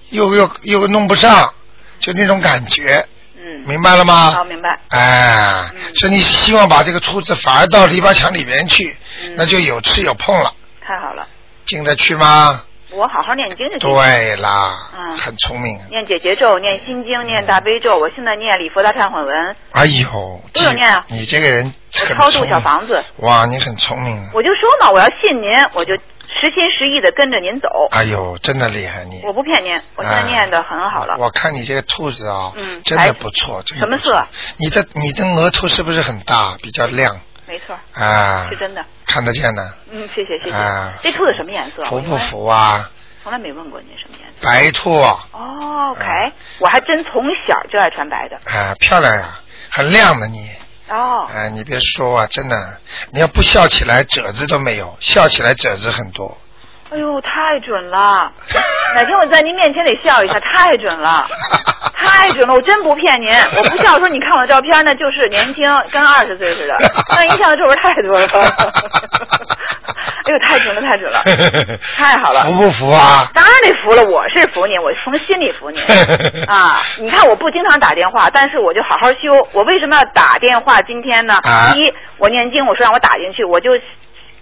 [0.10, 1.54] 又又又弄不上，
[2.00, 3.06] 就那种感觉，
[3.38, 4.32] 嗯，明白了吗？
[4.32, 4.80] 好，明白。
[4.90, 11.28] 哎，嗯所以你希望把这个兔子反而到篱笆墙里面去，嗯那就有吃有碰了，太好了，
[11.66, 12.64] 进得去吗？
[12.92, 13.96] 我好好念经就行。
[13.96, 15.78] 对啦，嗯很聪明。
[15.90, 17.98] 念解结咒，念心经，念大悲咒。
[18.00, 23.04] 我现在念礼佛大忏悔文，哎呦，都有念啊你这个人我超度小房子。
[23.18, 24.30] 哇，你很聪明。
[24.34, 27.68] 我就说嘛，我要信您，我就实心实意的跟着您走。
[27.92, 29.22] 哎呦，真的厉害你。
[29.24, 31.16] 我不骗您，我现在念的很好了。
[31.20, 33.62] 我看你这个兔子啊，嗯真的不错。
[33.66, 34.28] 真的不错什么色？
[34.58, 37.20] 你的你的额头是不是很大，比较亮
[37.50, 38.48] 没错，啊？
[38.48, 38.86] 是真的。
[39.08, 40.56] 看得见的，嗯，谢谢谢谢。
[40.56, 41.84] 啊这兔子什么颜色？
[41.86, 42.16] 服不？
[42.16, 42.92] 服啊？
[43.24, 44.34] 从来没问过您什么颜色。
[44.48, 47.12] 白兔，哦，OK，、我还真从
[47.48, 48.38] 小就爱穿白的。
[48.46, 49.40] 啊，漂亮呀，
[49.72, 50.48] 很亮的你。
[50.90, 52.80] 哦，哎，你别说啊，真的，
[53.12, 56.38] 你要不笑起来褶子都没有，笑起来褶子很多。
[56.92, 58.32] 哎呦，太准了！
[58.96, 61.26] 哪天我在您面前得笑一下，太准了，
[61.96, 62.54] 太准了！
[62.56, 66.76] 我真不骗您，我不笑说你看我的照片那，就是年轻，跟二十岁似的。
[67.16, 68.28] 但一笑的皱纹太多了，
[70.26, 71.24] 哎呦，太准了，太准了，
[71.96, 72.42] 太好了！
[72.46, 73.30] 服不服啊？
[73.36, 75.80] 当然得服了，我是服你，我从心里服你
[76.48, 76.82] 啊！
[76.98, 79.48] 你看我不经常打电话，但是我就好好修。
[79.54, 80.82] 我为什么要打电话？
[80.82, 81.36] 今天呢？
[81.44, 83.70] 啊第一，我念经，我说让我打进去，我就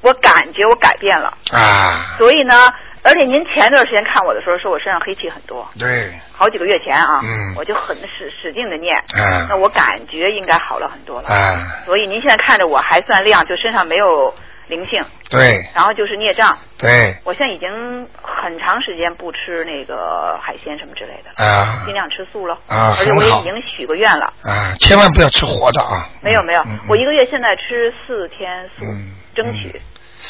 [0.02, 1.38] 我感觉我改变了。
[1.52, 7.56] 啊，所以呢，而且您前段时间看我的时候，说我身上黑气很多，对，好几个月前啊，嗯。
[7.58, 9.48] 我就很使使劲的念，啊。
[9.50, 11.28] 那我感觉应该好了很多了。
[11.30, 14.34] 啊，所以您现在看着我还算亮，就身上没有
[14.68, 15.60] 灵性，对。
[15.74, 16.56] 然后就是孽障。
[16.78, 17.16] 对。
[17.24, 21.82] 我现在已经很长时间不吃那个海鲜什么之类的，啊。
[21.86, 22.54] 尽量吃素了。
[22.68, 24.26] 啊而且我也已经许过愿了。
[24.44, 26.08] 啊，千万不要吃活的啊！
[26.22, 26.78] 没有没有，嗯。
[26.88, 29.82] 我一个月现在吃四天素，嗯争取。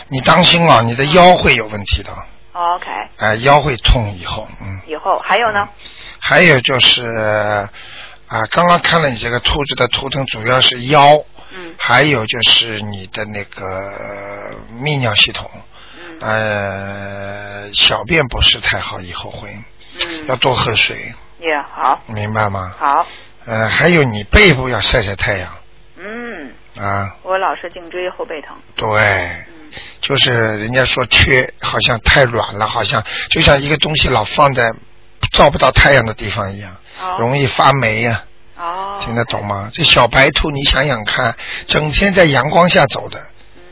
[0.09, 2.11] 你当心啊，你的腰会有问题的
[2.51, 2.85] ，OK，
[3.17, 4.81] 啊，腰会痛以后，嗯。
[4.87, 5.67] 以后还有呢？
[6.19, 7.05] 还有就是
[8.27, 11.17] 啊，刚刚看了你这个兔子的图腾，主要是腰，
[11.51, 11.73] 嗯。
[11.79, 13.65] 还有就是你的那个
[14.71, 15.49] 泌尿系统，
[15.97, 16.19] 嗯。
[16.21, 19.49] 呃，小便不是太好，以后会。
[20.27, 22.75] 要嗯，多喝水，也好，明白吗？
[22.77, 23.07] 好，
[23.45, 25.51] 呃，还有你背部要晒晒太阳。
[25.51, 25.57] 嗯，
[26.79, 28.55] 啊，我老是颈椎后背疼。
[28.75, 34.71] 对，嗯就是人家说缺，好像太软了，好像就像一个东西老放在
[35.31, 37.17] 照不到太阳的地方一样，哦。
[37.19, 38.23] 容易发霉呀、
[38.55, 39.69] 哦，听得懂吗？
[39.71, 41.35] 这小白兔，你想想看，
[41.67, 43.19] 整天在阳光下走的，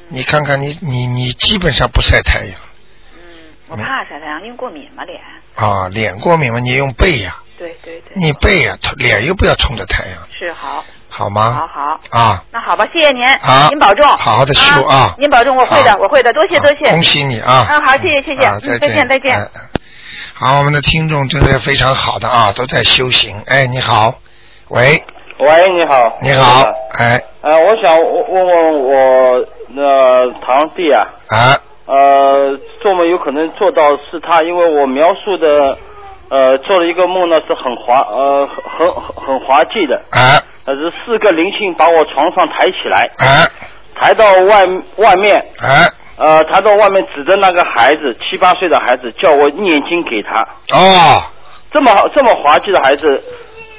[0.10, 2.60] 你看看你你你基本上不晒太阳。
[3.14, 3.20] 嗯，
[3.70, 5.22] 我怕晒太阳，因为过敏嘛脸。
[5.56, 11.52] 啊，脸过敏嘛，你用背呀、对对对，你背呀、脸又不要冲着太阳，是好，好吗？
[11.52, 12.00] 好好。
[12.12, 16.90] 啊，那好吧，谢谢您，啊您保重，好好的修啊您保重，我会的，我会的，多谢多谢。
[16.92, 17.68] 恭喜你啊！
[17.70, 19.38] 嗯，好，谢谢谢谢，啊，嗯，再再见再见。
[20.34, 23.42] 好，我们的听众真是非常好的啊，都在修行。
[23.48, 24.16] 哎，你好，
[24.70, 25.02] 喂，
[25.40, 26.18] 喂，你好。
[26.22, 26.64] 你好，
[26.98, 35.78] 哎呃，我想问问我那堂弟啊，啊呃，做梦有可能做到是他，因为我描述的，
[36.30, 40.42] 呃，做了一个梦呢是很滑，呃，很很很滑稽的，啊。
[40.66, 43.46] 呃，是四个灵性把我床上抬起来，啊。
[43.94, 44.64] 抬到外
[44.98, 45.86] 外面，啊。
[46.18, 50.42] 呃，抬到外面指着那个孩子七八岁的孩子，叫我念经给他，
[50.74, 51.22] 哦。
[51.72, 53.24] 这么好这么滑稽的孩子。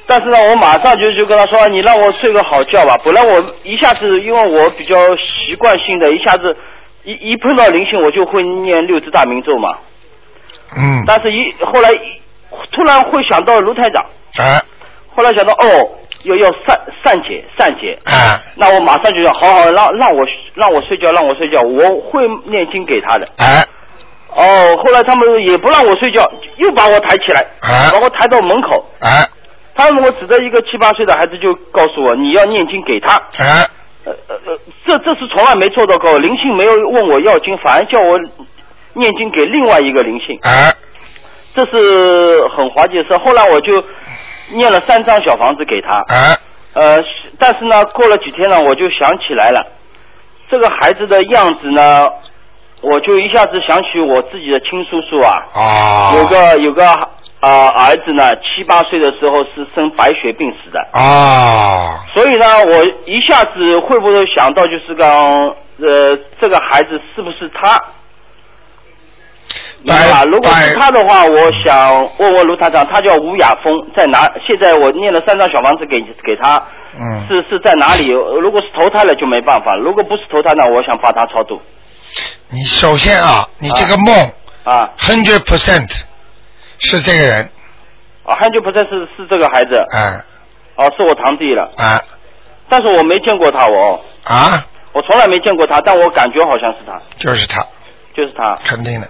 [0.07, 2.97] 但是呢，我马上就就跟他说，你让我睡个好觉吧。
[3.05, 6.57] 本来我一下子，因为我比较习惯性的，一下子
[7.03, 9.69] 一一碰到灵性，我就会念六字大明咒嘛。
[10.77, 11.03] 嗯。
[11.07, 12.21] 但是一后来一
[12.73, 14.05] 突然会想到卢台长，
[14.39, 14.63] 啊。
[15.15, 15.91] 后来想到哦，
[16.25, 18.39] 要要善善解善解，啊。
[18.57, 20.21] 那我马上就要好好让让我
[20.55, 23.27] 让我睡觉，让我睡觉，我会念经给他的。
[23.39, 23.65] 啊。
[24.35, 27.93] 哦，后来他们也不让我睡觉，又把我抬起来，啊。
[27.93, 28.85] 把我抬到门口。
[29.01, 29.25] 啊。
[29.75, 33.15] 他们我指着一个七八岁的孩子就告诉我，你要念经给他。
[33.15, 33.65] 啊。
[34.05, 38.17] 呃呃呃，这这是从来没做到过，灵性没有问我要经，反而叫我
[38.93, 40.71] 念经给另外一个灵性，啊
[41.57, 43.17] 这是很滑稽的事。
[43.17, 43.83] 后来我就
[44.53, 46.37] 念了三张小房子给他，啊？
[46.75, 47.03] 呃，
[47.39, 49.67] 但是呢，过了几天呢，我就想起来了，
[50.51, 52.11] 这个孩子的样子呢，
[52.83, 56.15] 我就一下子想起我自己的亲叔叔啊，啊。
[56.17, 56.87] 有个有个
[57.41, 62.05] 啊、儿子呢，七八岁的时候是生白血病死的，啊。
[62.13, 65.09] 所以呢，我一下子会不会想到就是讲
[65.79, 67.83] 呃，这个孩子是不是他？
[69.83, 70.21] 明白吧？
[70.21, 74.31] 白如果是他的话，我想问问卢台长，他叫吴亚峰，在哪？
[74.47, 76.63] 现在我念了三张小房子给给他，
[76.99, 77.27] 嗯。
[77.29, 78.09] 是是在哪里？
[78.09, 81.61] 如果是投胎了就没办法，如果不是投胎呢，我想把他超度。
[82.51, 84.15] 你首先啊，你这个梦
[84.65, 85.91] 啊 hundred percent
[86.79, 87.51] 是这个人，
[88.25, 90.15] 啊，，hundred percent 是是这个孩子，啊
[90.77, 92.01] 哦，是我堂弟了，啊
[92.69, 97.61] 但是我没见过他，我啊，我从来没见过他，但我感觉好像是他，就是他，
[98.15, 98.57] 就是他。
[98.65, 99.07] 肯定的。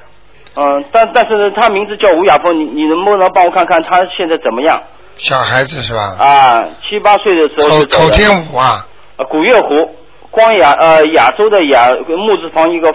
[0.56, 4.82] 嗯，但但是呢，他名字叫吴亚峰，你你能不能帮我看看他现在怎么样？
[5.16, 6.16] 小孩子是吧？
[6.18, 8.04] 啊，七八岁的时候口。
[8.04, 8.86] 口天舞啊，
[9.18, 9.94] 呃古月湖，
[10.30, 12.88] 光亚呃亚洲的亚木字旁一个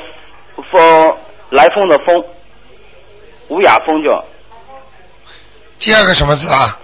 [0.71, 1.15] 风
[1.49, 2.23] 来风的风，
[3.49, 4.23] 吴亚峰叫
[5.79, 6.79] 第二个什么字啊？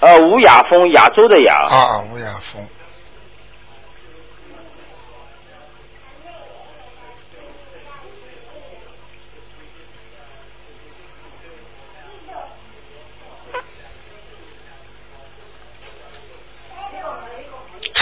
[0.00, 1.54] 呃吴亚峰，亚洲的亚。
[1.54, 2.64] 啊，吴亚峰。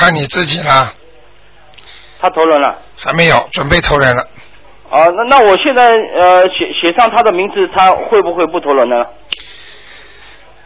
[0.06, 0.92] 看你自己了，
[2.20, 2.78] 他投人了。
[2.96, 4.22] 还没有，准备投人了。
[4.88, 5.82] 啊，那那我现在
[6.16, 8.94] 呃写写上他的名字，他会不会不投人呢？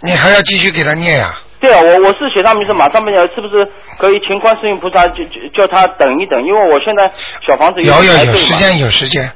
[0.02, 3.66] 你还要继续给他念呀、对啊，我我是写上名字，马上不念，是不是
[3.98, 6.38] 可以请观世音菩萨就就叫他等一等？
[6.44, 7.10] 因为我现在
[7.48, 9.32] 小房子有有有排队嘛时间有时间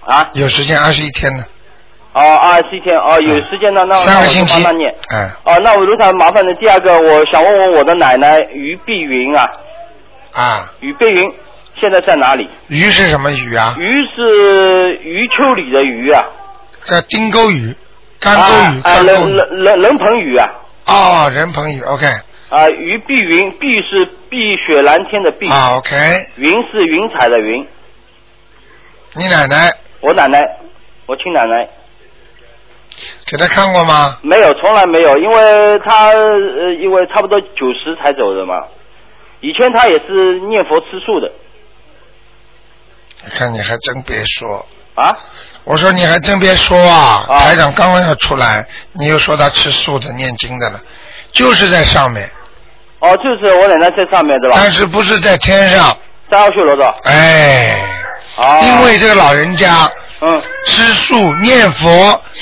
[0.00, 1.44] 啊有时间，二十一天呢，
[2.14, 4.94] 哦二十一天哦有时间呢，那那我就三个星期帮他念。。
[5.12, 9.44] 嗯，哦，那我卢台麻烦的第二个，我想问问我的奶奶于碧云啊，
[10.34, 11.32] 啊，于碧云
[11.80, 12.48] 现在在哪里？
[12.68, 13.74] 鱼是什么鱼啊？
[13.78, 16.24] 于是余秋里的余啊，
[16.86, 17.74] 叫丁钩鱼，
[18.20, 19.34] 干钩鱼，啊，啊干钩鱼。
[19.34, 20.48] 人人人人鹏鱼啊，
[20.86, 22.06] 哦，人鹏鱼，OK，
[22.50, 25.96] 啊，于碧云，碧是碧雪蓝天的碧，啊，OK，
[26.36, 27.66] 云是云彩的云。
[29.14, 29.70] 你奶奶
[30.00, 30.44] 我奶奶，
[31.06, 31.68] 我亲奶奶
[33.32, 34.18] 给他看过吗？
[34.20, 38.62] 没有，从来没有，因为他呃，因为差不多九十才走的嘛。
[39.40, 41.32] 以前他也是念佛吃素的
[43.24, 45.16] 你看你还真别说，啊。
[45.64, 50.78] 我说你还真别说啊，啊台长刚刚要出来，你又说他吃素的、念经的了，
[51.32, 52.28] 就是在上面，
[52.98, 54.58] 哦，就是我奶奶在上面对吧？
[54.60, 55.96] 但是不是在天上，
[56.30, 56.94] 在奥修罗的。
[57.04, 57.80] 哎，
[58.36, 58.58] 哦。
[58.62, 59.90] 因为这个老人家
[60.22, 61.90] 嗯吃素念佛，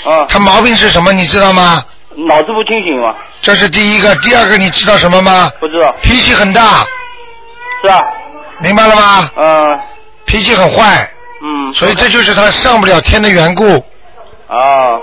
[0.04, 1.12] 啊，他毛病是什么？
[1.12, 1.82] 你知道吗？
[2.14, 3.14] 脑子不清醒嘛？
[3.40, 5.50] 这是第一个，第二个你知道什么吗？
[5.58, 5.94] 不知道。
[6.02, 6.84] 脾气很大，
[7.82, 7.98] 是啊。
[8.58, 9.30] 明白了吗？
[9.36, 9.80] 嗯
[10.26, 11.08] 脾气很坏，
[11.42, 11.72] 嗯。
[11.72, 13.64] 所以这就是他上不了天的缘故，
[14.46, 14.98] 啊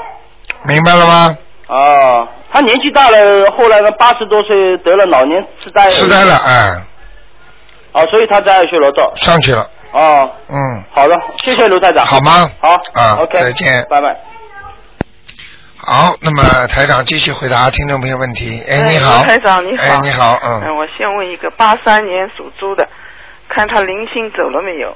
[0.64, 1.38] 明白了吗？
[1.68, 3.18] 啊，他年纪大了，
[3.58, 5.90] 后来呢，八十多岁得了老年痴呆。
[5.90, 6.36] 痴呆了，。
[6.36, 6.72] 哎，
[7.94, 9.12] 啊，所以他在奥修罗道。
[9.16, 12.06] 上去了，哦，嗯，好的，谢谢卢台长。
[12.06, 12.48] 好吗？
[12.60, 12.74] 好。
[12.94, 13.40] 啊 OK。
[13.40, 14.18] 再见拜拜。
[15.80, 18.62] 好，那么台长继续回答听众朋友问题。
[18.68, 22.88] 哎，你好，卢台长你好哎，你好，嗯，嗯，我先问一个八三年属猪的，
[23.50, 24.96] 看他灵性走了没有？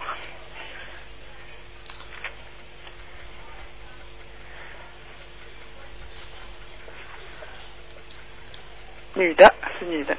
[9.13, 10.15] 女的，是女的，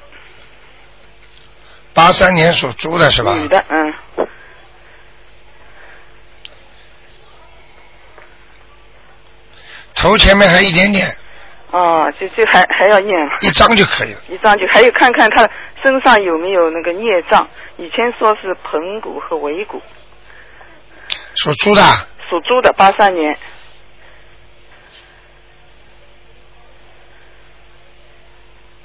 [1.95, 3.33] 八三年属猪的是吧？
[3.33, 3.95] 女的，嗯，
[9.95, 11.07] 头前面还一点点，
[11.71, 13.15] 哦，就就还还要念。
[13.43, 14.21] 一张就可以了。
[14.29, 15.49] 一张就，还有看看他
[15.83, 17.49] 身上有没有那个孽障。
[17.77, 19.81] 以前说是盆骨和尾骨，
[21.37, 21.83] 属猪的，
[22.29, 23.37] 属猪的，八三年，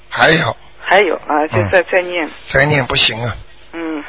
[0.09, 0.55] 还有。
[0.79, 1.69] 还有啊，就嗯。
[1.69, 2.29] 在在念。
[2.45, 3.35] 再念不行啊，
[3.73, 4.03] 嗯，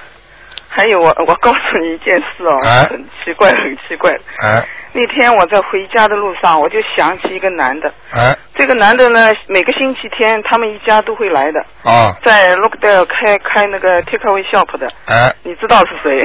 [0.69, 2.87] 还有我我告诉你一件事哦，啊？
[2.89, 4.13] 很奇怪很奇怪。
[4.45, 4.65] 哎
[4.99, 7.89] 那天我在回家的路上，我就想起一个男的。
[8.11, 16.25] 哎这个男的呢，每个星期天他们一家都会来的，哦在 Lookdale 开开那个 takeaway shop 的，哎你知道是谁？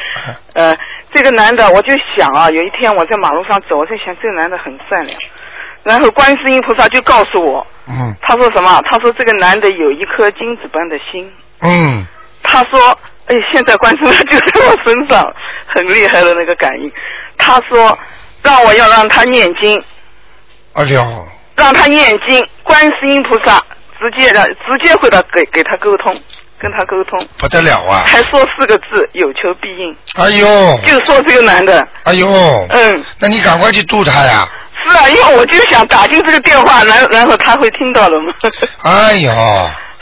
[0.54, 0.74] 呃，
[1.12, 5.20] 这个男的，我就想啊，有一天我在马路上走，我在想这个男的很善良，
[5.82, 8.80] 然后观世音菩萨就告诉我，嗯他说什么？
[8.90, 11.30] 他说这个男的有一颗金子般的心。
[11.60, 12.06] 嗯
[12.46, 12.78] 他说
[13.26, 15.34] ：“哎，现在观世音就在我身上，
[15.66, 16.90] 很厉害的那个感应。”
[17.38, 17.98] 他说
[18.42, 19.82] ：“让我要让他念经，
[20.74, 22.46] 哎呦让他念经。
[22.62, 23.62] 观世音菩萨
[23.98, 26.12] 直接的直接会的给给他沟通，
[26.58, 28.04] 跟他沟通，不得了啊！
[28.06, 29.96] 还说四个字：有求必应。
[30.16, 32.26] 哎呦就说这个男的，哎呦，
[32.70, 34.48] 嗯，那你赶快去度他呀！
[34.82, 38.32] 是啊，因为我就想打进这个电话，然然后他会听到了嘛。
[38.82, 39.30] 哎呦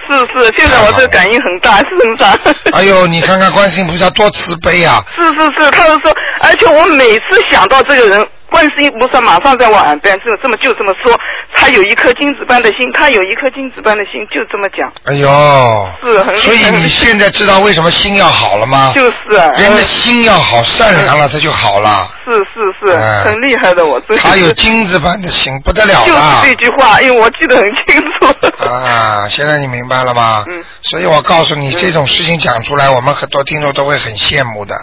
[0.06, 2.36] 是是，现在我这个感应很大，是很大。
[2.72, 5.02] 哎呦，你看看观世音菩萨多慈悲啊！
[5.14, 11.18] 是是是，他们说，而且我每次想到这个人，观世音菩萨马上在我耳边，这么这么就这么说，
[11.52, 15.26] 他有一颗金子般的心，他有一颗金子般的心，就这么讲，哎呦，
[16.02, 18.92] 是很厉害所以你现在知道为什么心要好了吗？
[18.94, 22.08] 就是啊，人的嗯心要好，善良了，他就好了。
[22.24, 28.68] 是是是，哎很厉害的，我他有金子般的心，不得了就是这句话，因为我记得很清楚。
[28.68, 29.26] 啊！
[29.30, 30.44] 现在你明白了吗？
[30.48, 30.62] 嗯。
[30.82, 34.74] 所以我告诉你，这种事情讲出来，我们很多听众都会很羡慕的。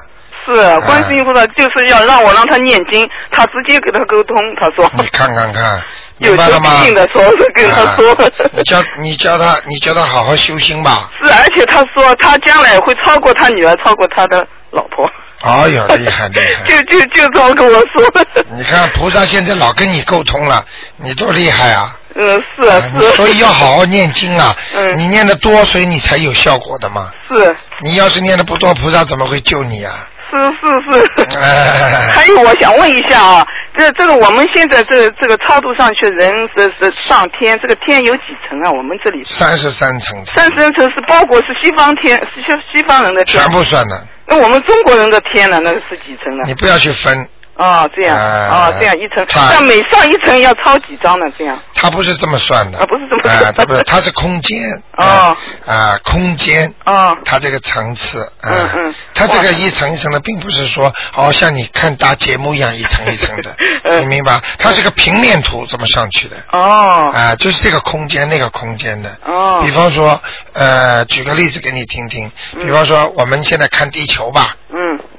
[0.56, 5.82] 是，观世音菩萨就是要让我让他念经，他直接给他沟通，他说你看看看，
[6.20, 6.70] 有明白了吗？
[6.78, 8.12] 求必应的说是跟他说。
[8.14, 11.10] 啊你教你教他，你教他好好修心吧。
[11.22, 15.08] 是，而且他说他将来会超过他女儿，超过他的老婆。
[15.42, 16.64] 哎呦，厉害厉害！
[16.68, 18.26] 就就就这么跟我说。
[18.52, 20.62] 你看菩萨现在老跟你沟通了，
[20.98, 21.96] 你多厉害啊！
[22.16, 23.12] 嗯，是是。
[23.12, 24.54] 所以要好好念经啊！
[24.76, 27.10] 嗯你念的多，所以你才有效果的嘛。
[27.30, 30.06] 是你要是念的不多，菩萨怎么会救你啊？
[30.30, 31.38] 是是是。
[31.38, 33.46] 哎还有，我想问一下啊，
[33.78, 38.72] 这这个我们现在这个这个超度上去人是是上天，这个天有几层啊？
[38.72, 43.52] 我们这里三十三层三十三层是包括是西方天，是西西方人的天全。
[43.52, 43.96] 部算的，
[44.28, 45.60] 那我们中国人的天呢？
[45.64, 46.54] 那是几层呢你？
[46.54, 47.28] 不要去分，
[47.60, 51.26] 哦，这样，哎哦，这样一层，它那每上一层要抄几张呢？
[51.38, 52.80] 这样，它不是这么算的。
[52.80, 54.82] 啊不是这么算啊， 它不是，它是空间。
[54.98, 56.74] 哦啊啊，空间。
[56.86, 63.54] 哦，它这个层次，啊嗯嗯它这个一层一层的，并不是说哦像你看大节目一样一层一层的，
[63.84, 64.40] 嗯你明白？
[64.58, 69.10] 它是个平面图这么上去的，哦，啊，就是这个空间那个空间的。
[69.26, 70.20] 哦比方说，
[70.54, 72.32] 呃，举个例子给你听听，
[72.62, 74.59] 比方说我们现在看地球吧，嗯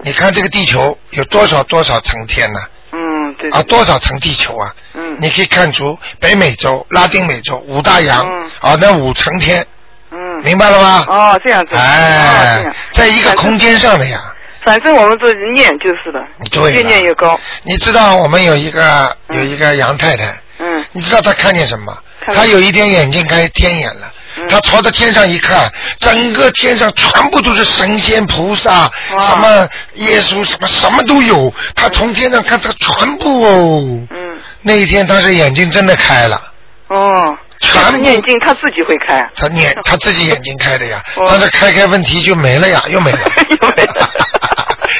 [0.03, 2.61] 你看这个地球有多少多少层天呢？
[2.93, 4.75] 嗯，对，啊，多少层地球啊？
[4.95, 5.17] 嗯。
[5.21, 8.51] 你可以看出北美洲、拉丁美洲五大洋，嗯。
[8.61, 9.65] 啊，那五层天，
[10.11, 11.05] 嗯，明白了吗？
[11.09, 14.35] 哦，这样子，哎样，，在一个空间上的呀。
[14.63, 20.85] 反正我们这念就是的，对越念越高，你知道我们有一个有一个杨太太，嗯。
[20.93, 21.97] 你知道她看见什么？
[22.27, 24.13] 她有一天眼睛开天眼了。
[24.37, 24.49] 嗯。
[24.49, 31.53] 她朝着天上一看，整个天上全部都是神仙菩萨，什么耶稣，什么什么都有。
[31.75, 34.07] 他从天上看，他全部哦。
[34.11, 36.41] 嗯，那一天，他是眼睛真的开了，
[36.89, 37.81] 哦，全部。
[37.83, 41.25] 但是念经他自己会开，他眼他自己眼睛开的呀，哦。
[41.29, 43.19] 但是开开问题就没了呀，又没了。
[43.61, 44.11] 又没了，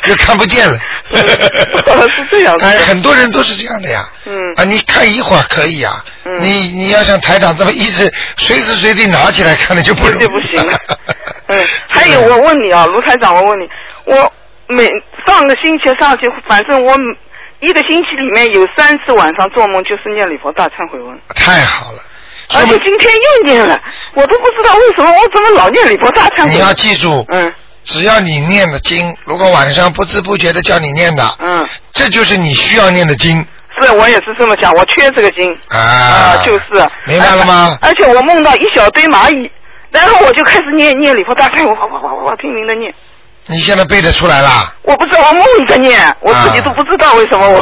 [0.07, 0.79] 又看不见了。
[1.13, 4.09] 哦是这样的哎，很多人都是这样的呀。
[4.27, 10.73] 嗯啊，你看一会儿可以啊，嗯你你要像台长这么一直随时随地拿起来看的就不容易这不行了。
[11.49, 13.69] 嗯，还有我问你啊，卢台长，我问你，
[14.05, 14.33] 我
[14.69, 14.89] 每
[15.27, 16.97] 上个星期上去，反正我
[17.61, 21.99] 一个星期里面有三次晚上做梦就是念礼佛大忏悔文，太好了，
[22.55, 23.79] 而且今天又念了，
[24.15, 26.55] 我都不知道为什么我怎么老念礼佛大忏悔文。
[26.55, 27.53] 你要记住，嗯
[27.85, 33.45] 只要你念的经，如果晚上不知不觉的叫你念的，嗯，这就是你需要念的经
[33.81, 35.79] 是我也是这么想，我缺这个经啊。
[35.79, 36.65] 啊，就是。
[37.07, 37.79] 明白了吗？
[37.81, 39.51] 而且我梦到一小堆蚂蚁，
[39.91, 42.93] 然后我就开始念念礼佛大忏悔，哇哇哇哇哇拼命的念。
[43.47, 44.73] 你现在背得出来啦？
[44.83, 47.59] 我不知道，我梦里在念，我自己都不知道为什么我。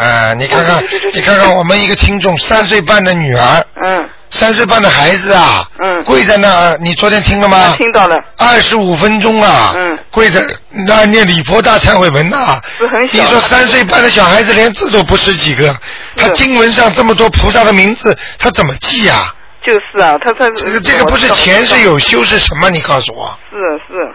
[0.00, 0.82] 啊，你看看
[1.12, 7.74] 你看看我们一个听众三岁半的女儿，嗯，三岁半的孩子啊，嗯跪在那儿，你昨天听了吗？
[7.76, 10.42] 听到了，二十五分钟啊，嗯跪在
[10.86, 15.74] 那念礼佛大忏悔文呐、是很小你说三岁半的小孩子连字都不识几个，
[16.16, 19.32] 他经文上这么多菩萨的名字，他怎么记啊？
[19.64, 22.70] 就是啊，他他这个这个不是前世有修是什么？
[22.70, 23.56] 你告诉我，是
[23.88, 24.14] 是，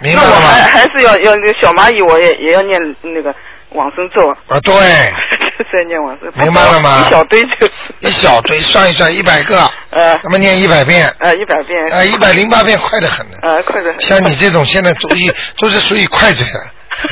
[0.00, 0.48] 明白了吗？
[0.48, 3.34] 还还是要要那个小蚂蚁，我也也要念那个
[3.70, 6.30] 往生咒，啊，对，就 是在念往生。
[6.42, 7.70] 明白了吗一小堆就是。
[8.00, 9.58] 一小堆算一算一百个，
[9.90, 11.90] 呃那么念一百遍，呃一百遍。
[11.90, 13.36] 呃，一百零八遍快得很呢。
[13.42, 13.94] 呃，快点。
[14.00, 16.60] 像你这种现在属于 都是属于快嘴的。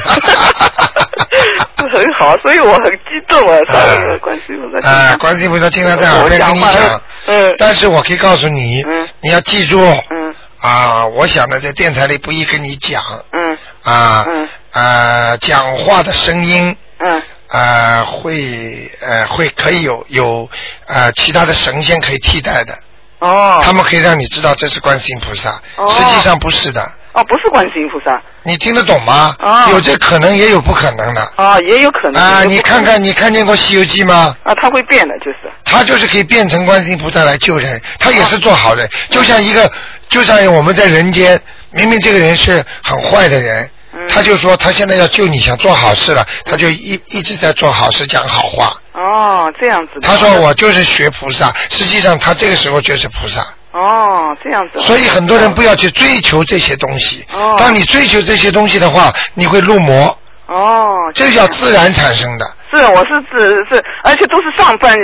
[1.90, 3.62] 很好，所以我很激动啊！
[3.64, 4.88] 上啊个观世音菩萨。
[4.88, 9.80] 啊，观世音菩萨经常在耳边跟你讲嗯但是我可以告诉你，嗯你要记住，
[10.10, 13.02] 嗯啊，我想呢，在电台里不宜跟你讲，
[13.32, 17.22] 嗯啊，嗯啊，讲话的声音，嗯。
[17.48, 20.48] 啊，会呃会可以有有
[20.88, 22.74] 呃其他的神仙可以替代的，
[23.20, 23.58] 哦。
[23.62, 25.88] 他们可以让你知道这是观世音菩萨，哦。
[25.88, 28.20] 实际上不是的，哦，不是观世音菩萨。
[28.42, 29.34] 你听得懂吗？
[29.38, 29.68] 哦。
[29.70, 31.22] 有这可能，也有不可能的。
[31.36, 34.36] 啊，也有可能啊，有你看看，你看见过《西游记》吗？
[34.42, 35.38] 啊，他会变的，就是。
[35.64, 38.76] 他就是可以变成观世音菩萨来救人，他也是做好哦。
[38.76, 39.70] 人，就像一个，
[40.08, 48.76] 就像我们在人间，明明这个人是很坏的人，嗯他就说他现在要救你，想做好事了，他就一一直在做好事，讲好话。
[48.92, 49.92] 哦这样子。
[50.02, 53.40] 他说我就是学菩萨，实际上他这个时候就是菩萨。
[53.72, 54.80] 哦这样子。
[54.80, 57.24] 所以很多人不要去追求这些东西。
[57.32, 62.46] 哦当你追求这些东西的话，你会入魔，哦，这叫自然产生的。
[62.72, 64.94] 是，我是指是，而且都是上班，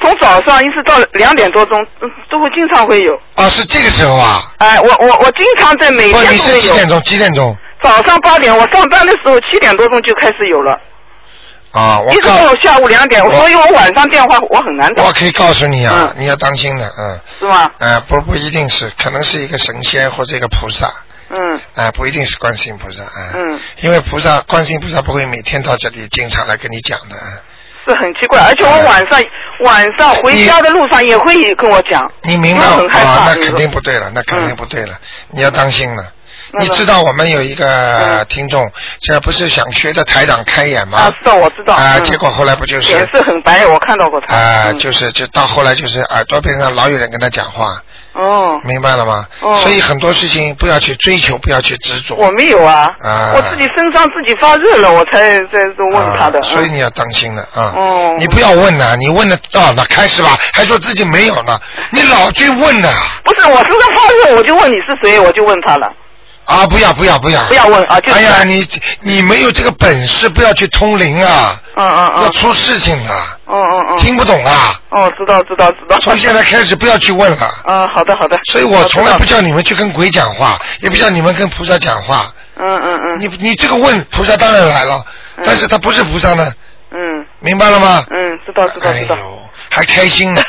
[0.00, 3.12] 从早上一直到两点多钟，嗯都会经常会有。
[3.34, 4.42] 啊，是这个时候啊？
[4.58, 6.42] 哎，我我我经常在每天都会有。
[6.44, 7.00] 是几点钟？
[7.02, 7.56] 几点钟？
[7.82, 10.78] 早上八点，我上班的时候七点多钟就开始有了，
[11.72, 15.02] 啊，我一直告到下午两点，所以我晚上电话我很难打。
[15.04, 16.14] 我，可以告诉你啊，嗯。
[16.18, 17.70] 你要当心的，嗯，是吗？
[17.78, 20.92] 呃，不不一定是，可能是一个神仙或者一个菩萨，
[21.30, 21.60] 嗯。
[21.74, 27.40] 啊、不一定是观世音菩萨，啊、嗯，因为菩萨观世音菩萨不会每天到这里经常来跟你讲的，啊。
[27.84, 29.20] 是很奇怪，而且我晚上
[29.64, 33.34] 晚上回家的路上也会跟我讲，你明白我啊、怕。
[33.34, 33.74] 那肯定不。
[33.78, 34.96] 不对了，那肯定不对了，
[35.30, 36.04] 你要当心了。
[36.52, 40.98] 那个你知道我们有一个嗯听众，这不是想学着台长开眼吗？
[40.98, 41.74] 啊，知道我知道。
[41.74, 44.36] 啊、嗯结果后来不就是脸色很白，我看到过他。
[44.36, 47.80] 啊、嗯就是就到后来就是耳朵边上老有人跟他讲话，
[48.14, 49.26] 哦，明白了吗？
[49.40, 52.16] 哦所以很多事情不要去追求，不要去执着。
[52.16, 56.38] 我没有啊，啊我自己身上自己发热了，我才在这问他的。
[56.40, 57.72] 啊，所以嗯你要当心了啊。
[57.76, 61.58] 哦你不要问呐、你问的到那开始吧，还说自己没有呢，
[61.90, 62.88] 你老去问呐、
[63.24, 65.86] 不是我身上发热，我就问你是谁，我就问他了，
[66.44, 66.66] 啊！
[66.66, 67.44] 不要不要不要！
[67.44, 68.18] 不要问啊，就是。
[68.18, 68.66] 哎呀，你
[69.00, 73.10] 你没有这个本事，不要去通灵啊，嗯嗯嗯，要出事情的，
[73.46, 74.80] 嗯嗯嗯，听不懂啊！
[74.90, 75.98] 哦，知道知道知道。
[75.98, 77.54] 从现在开始不要去问了。
[77.66, 78.38] 嗯， 好的好的。
[78.50, 79.24] 所以我从来不。
[79.24, 82.30] 叫你们去跟鬼讲话，也不叫你们跟菩萨讲话。
[82.58, 83.20] 嗯嗯嗯。
[83.20, 85.02] 你你这个问菩萨当然来了，
[85.42, 86.52] 但是他不是菩萨呢，
[86.90, 86.98] 嗯
[87.40, 88.04] 明白了吗？
[88.10, 89.14] 嗯，知道知道知道。
[89.14, 89.38] 哎呦，
[89.70, 90.42] 还开心呢，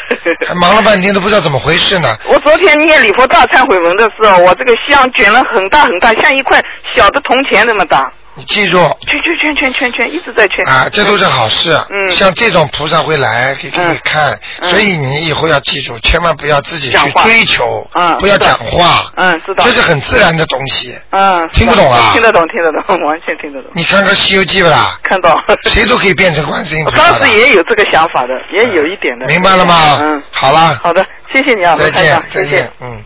[0.47, 2.15] 还 忙了半天都不知道怎么回事呢。
[2.27, 6.61] 我昨天念礼佛大忏悔文的时候，我这个香卷了很大很大，像一块
[6.93, 8.77] 小的铜钱那么大，你记住
[9.07, 10.65] 圈圈圈圈圈圈，一直在圈。
[10.67, 11.71] 啊，这都是好事。
[11.89, 19.63] 嗯像这种菩萨会来给给你看，嗯所以你以后要记住，千万不要自己去追求，嗯不要讲话，嗯，知道。
[19.63, 20.95] 这是很自然的东西。
[21.11, 23.71] 嗯，听不懂啊听得懂，听得懂， 完全听得懂。
[23.75, 24.97] 你看看《西游记》不啦？
[25.03, 25.35] 看到。
[25.69, 27.37] 谁都可以变成观世音菩萨的当时。
[27.37, 29.27] 也有这个想法的，也有一点的。
[29.27, 29.99] 明白了吗？
[30.01, 33.03] 嗯，好了，好的，谢谢你啊，再见再见。，嗯。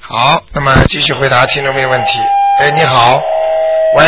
[0.00, 2.18] 好，那么继续回答听众朋友问题。
[2.58, 3.20] 哎，你好，
[3.94, 4.04] 喂，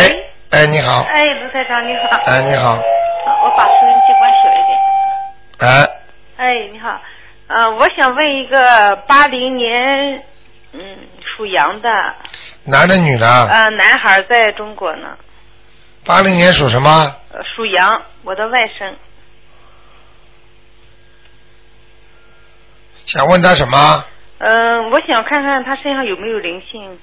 [0.51, 2.17] 哎，你好，哎，卢台长你好。
[2.25, 4.79] 哎，你好，我把收音机关小一点。
[5.59, 5.89] 哎，
[6.39, 6.99] 哎，你好，
[7.49, 10.23] 呃，我想问一个八零年，
[10.73, 10.97] 嗯，
[11.37, 11.91] 属羊的，
[12.65, 13.27] 男的女的？
[13.27, 15.19] 呃，男孩在中国呢，
[16.07, 17.17] 八零年属什么？
[17.33, 18.95] 呃属羊，我的外甥，
[23.05, 24.05] 想问他什么？
[24.39, 26.99] 嗯、我想看看他身上有没有灵性，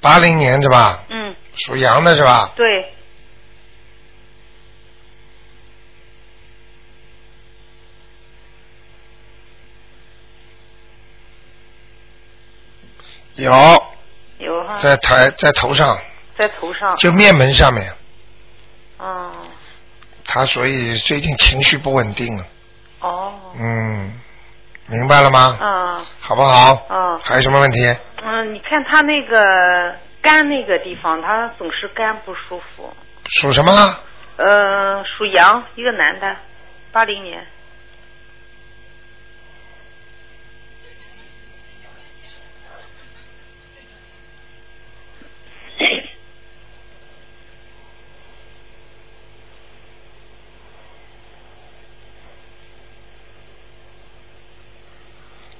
[0.00, 1.04] 八零年是吧？
[1.10, 2.52] 嗯，属羊的是吧？
[2.56, 2.92] 对，
[13.34, 13.52] 有，
[14.38, 16.00] 有哈，在台在头上，
[16.36, 17.92] 在头上，就面门上面。
[18.98, 19.32] 哦，
[20.24, 22.46] 他所以最近情绪不稳定了。
[23.00, 24.20] 哦，嗯，
[24.90, 25.56] 明白了吗？
[25.60, 26.86] 啊，好不好？
[26.90, 27.80] 嗯还有什么问题？
[28.24, 32.92] 嗯，你看他那个肝那个地方，他总是肝不舒服，
[33.26, 33.72] 属什么？
[34.36, 36.36] 呃，属羊，一个男的，
[36.92, 37.44] 八零年。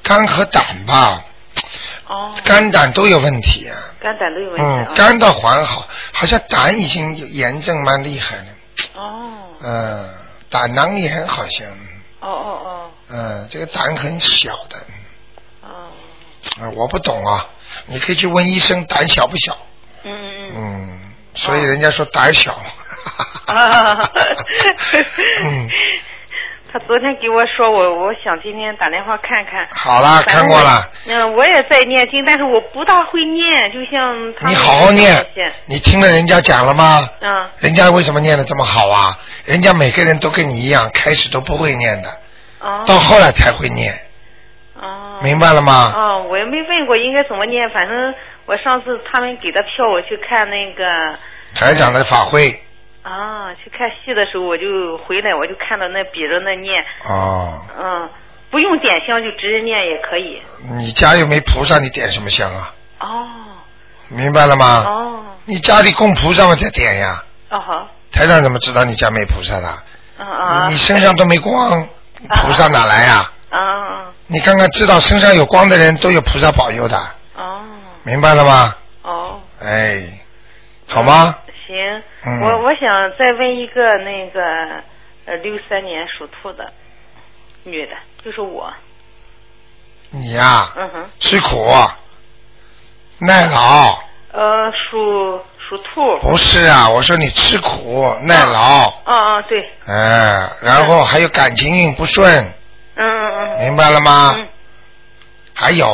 [0.08, 1.22] 肝和胆吧，
[2.08, 3.76] 哦，肝胆都有问题啊。
[4.00, 8.44] 肝胆都有问题嗯啊。，肝倒还好，好像胆已经有炎症蛮厉害了。
[8.94, 9.30] 哦，
[9.62, 10.08] 嗯，
[10.48, 11.66] 胆囊炎好像，
[12.20, 14.78] 哦哦哦嗯，这个胆很小的，
[15.62, 15.68] 哦，
[16.58, 17.46] 哦，啊，我不懂啊，
[17.86, 19.56] 你可以去问医生胆小不小，
[20.04, 20.54] 嗯嗯嗯。
[20.56, 21.00] 嗯，
[21.34, 22.58] 所以人家说胆小。
[23.46, 23.94] 啊，
[25.44, 25.68] 嗯，
[26.70, 29.66] 他昨天给我说我，我想今天打电话看看。
[29.70, 35.24] 好了，看过了，嗯，我也在念经，但是我不大会念，就像他你好好念，
[35.66, 37.08] 你听了人家讲了吗？
[37.20, 39.16] 嗯，人家为什么念的这么好啊？
[39.46, 42.08] 人家每个人都跟你一样，开始都不会念的，
[42.60, 43.94] 哦，到后来才会念，
[44.74, 45.94] 哦，明白了吗？
[45.96, 48.14] 哦，我也没问过应该怎么念，反正
[48.44, 50.84] 我上次他们给的票，我去看那个
[51.54, 52.60] 台长的法会
[53.02, 58.08] 啊，去看戏的时候，我就回来，我就看到那比着那念，哦，嗯，
[58.50, 60.42] 不用点香就直接念也可以。
[60.76, 62.74] 你家又没菩萨，你点什么香啊？
[63.00, 63.26] 哦，
[64.08, 64.84] 明白了吗？
[64.86, 67.22] 哦，你家里供菩萨嘛，再点呀。
[67.50, 69.78] 哦好，台长怎么知道你家没菩萨的？
[70.18, 71.88] 嗯啊，你身上都没光，
[72.42, 73.32] 菩萨哪来呀？
[73.50, 76.98] 啊你看看，知道身上有光的人都有菩萨保佑的，
[77.36, 77.62] 哦
[78.02, 78.74] 明白了吗？
[79.02, 80.02] 哦，哎，
[80.86, 81.34] 好吗？
[81.68, 82.40] 行，嗯。
[82.40, 84.40] 我我想再问一个那个
[85.26, 86.72] 呃六三年属兔的
[87.64, 87.92] 女的，
[88.24, 88.72] 就是我，
[90.10, 91.56] 你呀、嗯哼，吃苦，
[93.18, 93.98] 耐劳，
[94.32, 96.88] 呃属属兔，不是啊？
[96.88, 102.52] 我说你吃苦耐劳，哦哦对，哎，然后还有感情运不顺，
[102.96, 103.58] 嗯嗯。
[103.60, 104.34] 明白了吗？
[104.38, 104.48] 嗯。
[105.54, 105.86] 还有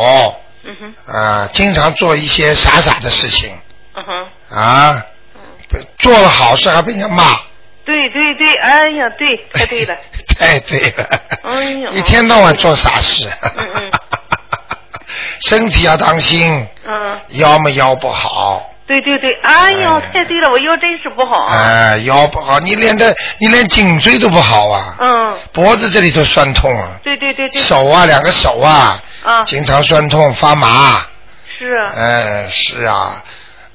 [0.63, 0.95] 嗯哼。
[1.13, 3.59] 啊、经常做一些傻傻的事情
[3.95, 5.07] 嗯哼，啊，
[5.99, 7.37] 做了好事还被人家骂，
[7.85, 9.97] 对对对，哎呀对，太对了，
[10.39, 11.89] 太对了，哎呀。
[11.93, 13.91] 一天到晚做傻事，嗯嗯。
[15.41, 17.21] 身体要当心，嗯。
[17.39, 21.45] 腰嘛腰不好，对对对，哎呦，太对了，我腰真是不好。
[21.47, 27.61] 哎，腰不好，你连的你连颈椎都不好啊，嗯，脖子这里都酸痛啊，对对对对。
[27.63, 31.05] 手啊，两个手啊，啊，经常酸痛发麻。
[31.59, 31.93] 是啊。
[31.97, 33.23] 哎，是啊，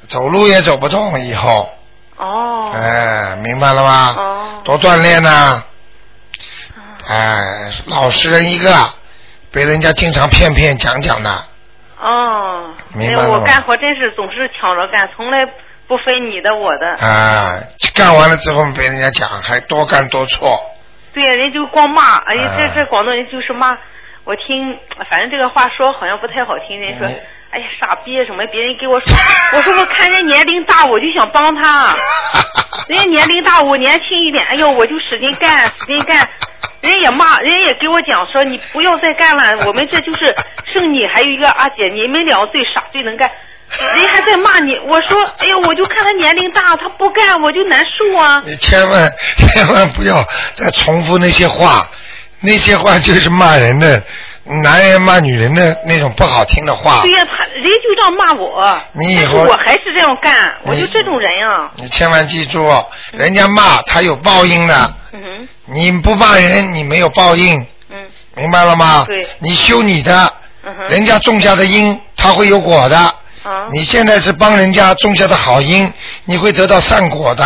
[0.07, 1.69] 走路也走不动，以后。
[2.19, 2.71] 哦。
[2.75, 4.15] 哎，明白了吗？
[4.17, 4.61] 哦。
[4.63, 5.63] 多锻炼呐。
[7.07, 8.71] 哎，老实人一个，
[9.51, 11.45] 被人家经常骗骗讲讲的。
[11.99, 12.73] 哦。
[12.93, 15.47] 明白了吗哎我干活真是总是抢着干，从来
[15.87, 16.87] 不分你的我的。
[17.05, 17.57] 啊，
[17.95, 20.59] 干完了之后被人家讲，还多干多错。
[21.13, 23.77] 对呀，人就光骂，哎呀，这啊这广东人就是骂。
[24.25, 24.77] 我听，
[25.09, 27.07] 反正这个话说好像不太好听，人说，
[27.51, 29.15] 哎呀傻逼什么，别人给我说，
[29.57, 31.95] 我说我看人年龄大，我就想帮他，
[32.87, 36.29] 人家年龄大，我年轻一点，哎呦，我就使劲干，使劲干。
[36.81, 40.33] 人也骂，人也给我讲说你不要再干了，我们这就是
[40.73, 43.29] 剩你还有一个阿姐，你们两个最傻最能干。
[43.95, 48.41] 人还在骂你，我说，哎呀，我就看他年龄大，他不干我就难受啊。
[48.45, 50.23] 你千万千万不要
[50.53, 51.87] 再重复那些话，
[52.39, 54.01] 那些话就是骂人的，
[54.63, 57.01] 男人骂女人的那种不好听的话。
[57.01, 57.11] 对。
[57.11, 61.71] 呀、他人就这样骂我，你以后我还是这样干，我就这种人啊。
[61.75, 62.67] 你千万记住，
[63.11, 67.55] 人家骂他有报应的，嗯哼，你不骂人，你没有报应，
[67.89, 67.97] 嗯。
[68.35, 69.03] 明白了吗？
[69.05, 69.27] 对。
[69.39, 70.33] 你修你的，
[70.89, 72.97] 人家种下的因，他会有果的。
[72.97, 73.67] 啊。
[73.71, 75.91] 你现在是帮人家种下的好因，
[76.25, 77.45] 你会得到善果的。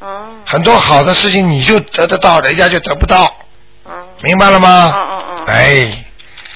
[0.00, 3.24] 哦很多好的事情你就得得到，人家就得不到，
[3.84, 3.92] 哦
[4.22, 4.92] 明白了吗？
[4.92, 6.04] 哦哦哦哎，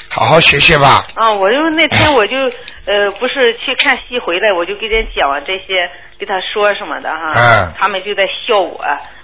[0.09, 1.07] 好好学学吧。
[1.15, 1.33] 啊！
[1.33, 5.89] 我就那天我就呃不是去看戏回来，我就给人讲这些，
[6.19, 8.81] 给他说什么的哈，嗯他们就在笑我。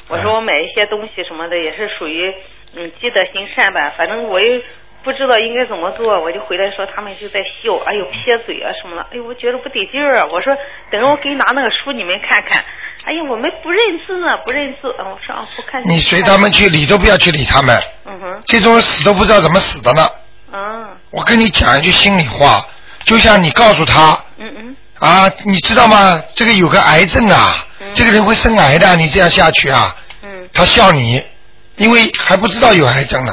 [0.09, 2.35] 我说我买一些东西什么的也是属于
[2.75, 4.61] 嗯积德行善吧，反正我又
[5.03, 10.55] 不知道应该怎么做，我就回来说他们就在笑，哎呦撇嘴啊什么的，哎呦我觉得不得劲儿啊，我说
[10.91, 12.63] 等着我给你拿那个书你们看看，
[13.05, 15.83] 哎呀我们不认字呢，不认字，嗯我说啊不看。
[15.89, 17.75] 你随他们去，理都不要去理他们。
[18.05, 20.03] 嗯哼，这种人死都不知道怎么死的呢。
[20.53, 22.65] 啊，我跟你讲一句心里话，
[23.05, 26.23] 就像你告诉他嗯嗯啊，你知道吗？
[26.35, 31.25] 这个有个癌症啊，这个人会生癌的，你这样下去啊，嗯，他笑你，
[31.77, 33.33] 因为还不知道有癌症呢。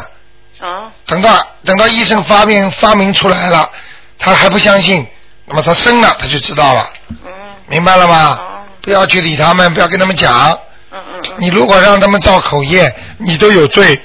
[0.60, 3.70] 啊，等到等到医生发明发明出来了，
[4.18, 5.06] 他还不相信，
[5.46, 7.32] 那么他生了他就知道了，嗯
[7.68, 8.40] 明白了吗？
[8.82, 10.52] 不要去理他们，不要跟他们讲。
[10.92, 14.02] 嗯嗯嗯，你如果让他们造口业，你都有罪。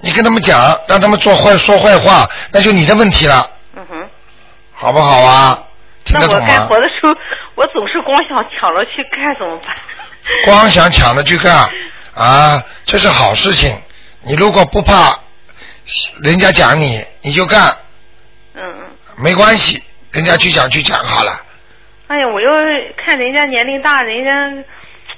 [0.00, 4.08] 你跟他们讲，让他们做坏说坏话，那就你的问题了，嗯哼。
[4.72, 5.62] 好不好啊？
[6.04, 6.40] 听得那我？
[6.40, 7.14] 干活的时候，
[7.54, 9.74] 我总是光想抢着去干，怎么办？
[10.44, 11.68] 光想抢着去干
[12.14, 13.76] 啊，这是好事情。
[14.22, 15.16] 你如果不怕
[16.22, 17.76] 人家讲你，你就干，
[18.54, 18.86] 嗯嗯。
[19.18, 19.82] 没关系，
[20.12, 21.32] 人家去讲去讲好了。
[22.08, 22.50] 哎呀，我要
[22.96, 24.64] 看人家年龄大，人家，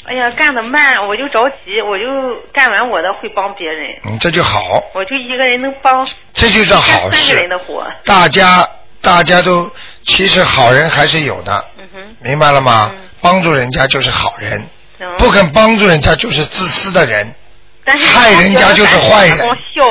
[0.09, 2.05] 哎呀干的慢，我就着急，我就
[2.53, 7.49] 干完我的会帮别人，嗯，这就好，我就一个人能帮这就是好干三个人事。
[7.49, 7.87] 的活。
[8.05, 8.67] 大家
[9.03, 9.71] 大家都
[10.05, 12.91] 其实好人还是有的，嗯哼，明白了吗？
[13.21, 14.67] 帮助人家就是好人，
[14.99, 17.35] 嗯不肯帮助人家就是自私的人。
[17.85, 19.83] 但是害人家就是坏人光笑。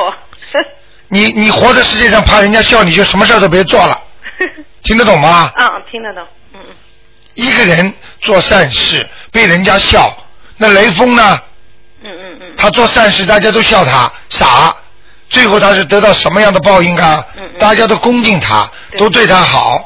[1.09, 3.99] 你你活在世界上，怕人家笑，你就什么事都别做了，
[4.83, 5.51] 听得懂吗？
[5.55, 6.25] 嗯，听得懂。
[7.37, 10.11] 嗯嗯一个人做善事被人家笑，
[10.57, 11.39] 那雷锋呢？
[12.03, 12.53] 嗯嗯嗯。
[12.57, 14.75] 他做善事，大家都笑他傻，
[15.29, 17.23] 最后他是得到什么样的报应啊？
[17.37, 19.83] 嗯大家都恭敬他，都对他好。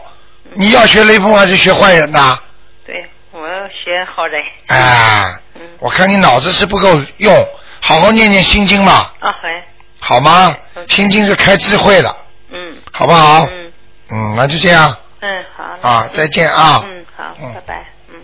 [0.54, 2.38] 你要学雷锋还是学坏人呐？
[2.86, 4.42] 对，我要学好人。
[4.68, 7.34] 哎，嗯我看你脑子是不够用，
[7.82, 9.32] 好好念念心经嘛，啊，
[10.00, 10.56] 好好吗？
[10.90, 12.16] 心经是开智慧的，
[12.52, 13.46] 嗯好不好？
[13.46, 13.72] 嗯
[14.12, 15.90] 嗯，那就这样嗯好。
[15.90, 16.84] 啊，再见啊。
[16.86, 17.86] 嗯好，嗯拜拜。
[18.10, 18.16] 嗯。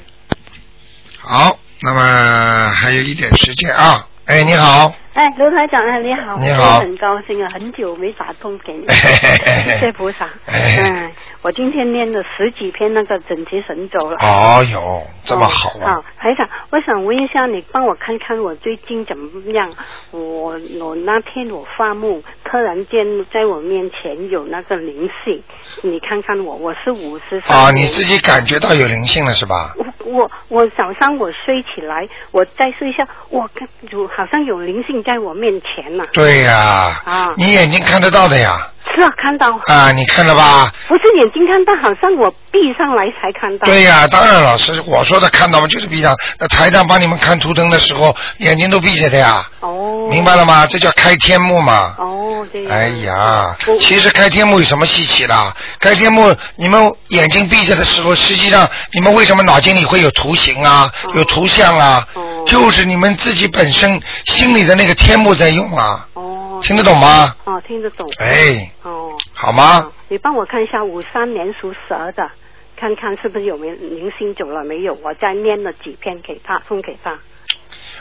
[1.20, 4.08] 好，那么还有一点时间啊。
[4.26, 10.26] 哎，你好，哎，卢台长啊，你好，你好我很高兴啊，很久没打通给你，谢谢菩萨。
[10.46, 11.12] 哎嗯，
[11.42, 14.16] 我今天念了十几篇那个准提神咒了。
[14.20, 15.94] 哦哟，这么好啊！
[15.94, 19.68] 啊，台长，我想问一下，你帮我看看我最近怎么样？
[20.12, 25.42] 我我那天我发梦，突然间在我面前有那个灵性，
[25.82, 27.56] 你看看我，我是五十岁。
[27.56, 29.74] 啊，你自己感觉到有灵性了是吧？
[29.78, 39.58] 我我我早上我睡起来，我再睡一下，我看有好像有灵性在我面前呢、对呀、啊你眼睛看得到的呀，是啊，看到。
[39.74, 40.70] 啊，你看了吧？
[40.90, 43.66] 不是眼睛看到，好像我闭上来才看到。
[43.66, 46.14] 对呀、当然了，是我说的看到嘛，就是闭上。
[46.38, 50.10] 那台长帮你们看图腾的时候，眼睛都闭着的呀，哦。
[50.12, 50.68] 明白了吗？
[50.68, 51.96] 这叫开天目嘛。
[51.98, 52.06] 哦。
[52.06, 52.78] 哦，这样。
[52.78, 55.56] 哎呀，其实开天幕有什么稀奇的？
[55.80, 62.06] 开天幕，你们眼睛闭着的时候，实际上你们为什么脑筋里会有图形啊，有图像啊？
[62.48, 66.10] 就是你们自己本身心里的那个天幕在用啊。
[66.14, 66.60] 哦。
[66.64, 67.36] 听得懂吗？
[67.46, 68.10] 哦，听得懂。
[68.18, 69.12] 哎，哦。
[69.34, 69.92] 好吗？
[70.08, 72.28] 你帮我看一下五三年属蛇的，
[72.76, 74.94] 看看是不是有没有灵性走了没有？
[75.04, 77.20] 我再念了几篇给他，送给他。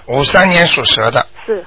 [0.07, 1.65] 五三年属蛇的，是。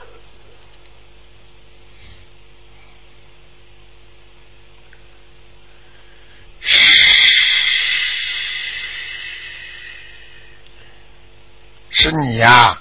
[12.01, 12.77] 是你呀、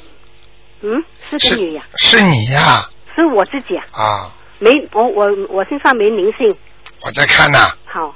[0.81, 0.91] 嗯，
[1.29, 4.33] 是个女呀、是你呀、是我自己啊，啊！
[4.61, 6.57] 没我我我身上没灵性。
[7.01, 7.59] 我在看呢。
[7.85, 8.15] 好，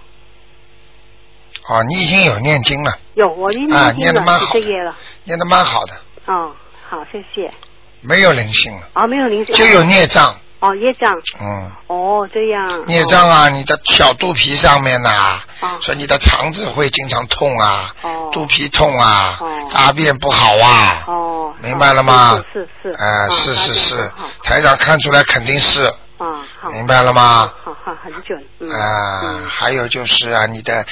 [1.68, 4.96] 哦，你已经有念经了，有我已经啊念经了念得蛮好几个月了。
[5.24, 5.94] 念的蛮好的，
[6.26, 6.52] 哦，
[6.88, 7.52] 好，谢谢。
[8.00, 9.54] 没有灵性了，哦，没有灵性。
[9.56, 10.38] 就有孽障。
[10.60, 11.20] 哦，业障。
[11.40, 12.84] 嗯，哦，这样。
[12.86, 21.54] 孽障啊，你的小肚皮上面呐、哦所以你的肠子会经常痛啊，哦肚皮痛啊，哦大便不好啊，哦。
[21.60, 22.42] 明白了吗？
[22.52, 23.02] 是是是。
[23.02, 25.84] 啊、哦是是是台长看出来肯定是，
[26.18, 26.70] 啊，好。
[26.70, 27.52] 明白了吗？
[27.64, 28.42] 好好，很准。
[28.60, 28.70] 嗯。
[28.70, 30.84] 啊、还有就是啊，你的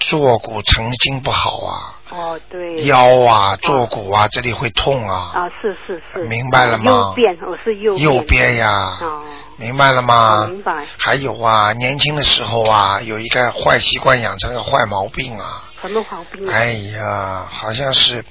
[0.00, 2.84] 坐骨神经不好啊，哦，对。
[2.84, 6.24] 腰啊、坐骨啊这里会痛啊，啊，是是是。
[6.24, 7.96] 明白了吗右边，我是右。
[7.96, 9.22] 右边呀，哦。
[9.56, 10.46] 明白了吗？
[10.46, 10.86] 明白。
[10.96, 16.52] 还有啊，年轻的时候啊，有一个坏习惯养成个坏毛病啊，什么毛病啊？
[16.52, 18.24] 哎呀，好像是，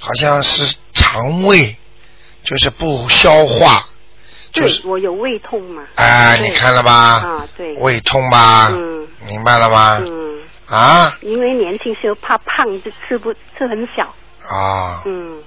[0.00, 1.76] 好像是肠胃
[2.42, 3.86] 就是不消化，
[4.52, 5.82] 就对是，我有胃痛嘛。
[5.96, 6.92] 啊，对你看了吧？
[6.92, 7.74] 啊，对。
[7.74, 8.68] 胃痛吧？
[8.70, 9.06] 嗯。
[9.26, 9.98] 明白了吗？
[10.00, 10.38] 嗯。
[10.68, 14.14] 啊因为年轻时候怕胖，就吃不吃很小。
[14.54, 15.42] 啊，嗯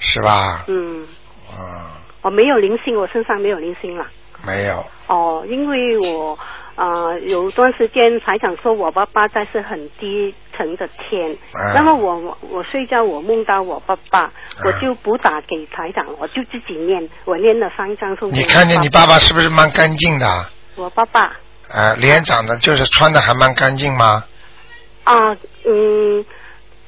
[0.00, 0.64] 是吧？
[0.66, 1.06] 嗯，
[1.50, 4.06] 啊，我没有灵性，我身上没有灵性了。
[4.46, 6.38] 没有，哦，因为我
[6.76, 14.32] 呃有段时间台长说我爸爸在是很低层的天，嗯然后我我睡觉我梦到我爸爸，
[14.64, 20.26] 我就不打给台长，我就自己念，我念了三张送你看见你爸爸是不是蛮干净的？
[20.76, 21.32] 我爸爸
[21.72, 24.24] 呃，脸长得就是穿的还蛮干净吗？
[25.04, 26.24] 啊嗯。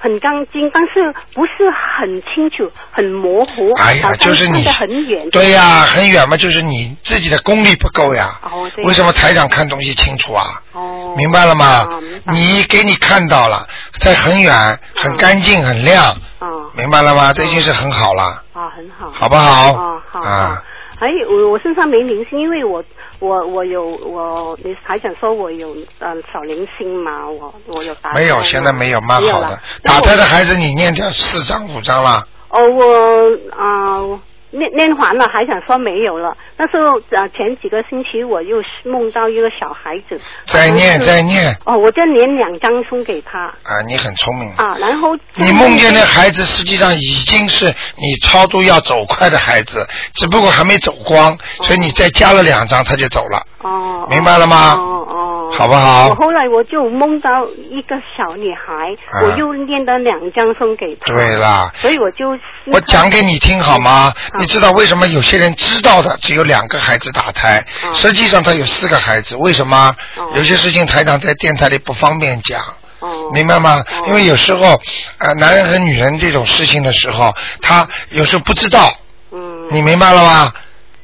[0.03, 5.31] 很干净，但是不是很清楚，很模糊，哎呀就是你看得很远。
[5.31, 8.41] 对呀、很远嘛，就是你自己的功力不够呀。
[8.85, 10.61] 为什么台长看东西清楚啊？
[10.73, 11.87] 哦，明白了吗
[12.25, 13.65] 你给你看到了，
[14.01, 17.33] 在很远、很干净、很亮，啊明白了吗？
[17.33, 19.73] 这已经是很好了，啊，很好，好不好？
[19.73, 20.63] 哦，好，啊，
[21.03, 22.81] 还有我我身上没灵性，因为我
[23.19, 29.59] 我我有我你还想说我有呃小灵性嘛，我我有打没有，现在没有，蛮好的。
[29.83, 34.21] 打胎的孩子，你念掉四张五张了，哦，我啊、我
[34.53, 36.37] 念念完了，还想说没有了。
[36.57, 44.49] 那时候呃前几个星期我又梦到一个小孩子，再念再念哦，我就连两张送给他啊，你很聪明。
[44.57, 54.75] 啊，然后你梦见的孩子实际上已经是你超度要走快的孩子，只不过还没走光，所以你再加了两张他就走了，哦，明白了吗？
[54.79, 55.22] 哦哦，
[55.53, 61.13] 好不好我后来我就梦到一个小女孩，啊我又念了两张送给她。
[61.13, 62.31] 对啦，所以我就
[62.67, 64.13] 我讲给你听好吗？
[64.33, 69.37] 好你知道为什么有些人知道的只有两个孩子打胎，哦实际上他有四个孩子？
[69.37, 69.95] 为什么？
[70.35, 72.61] 有些事情台长在电台里不方便讲。
[73.01, 73.83] 哦明白吗？
[74.07, 74.81] 因为有时候，
[75.19, 78.93] 呃，男人和女人这种事情的时候，他有时候不知道。
[79.33, 79.69] 嗯。
[79.71, 80.53] 你明白了吗？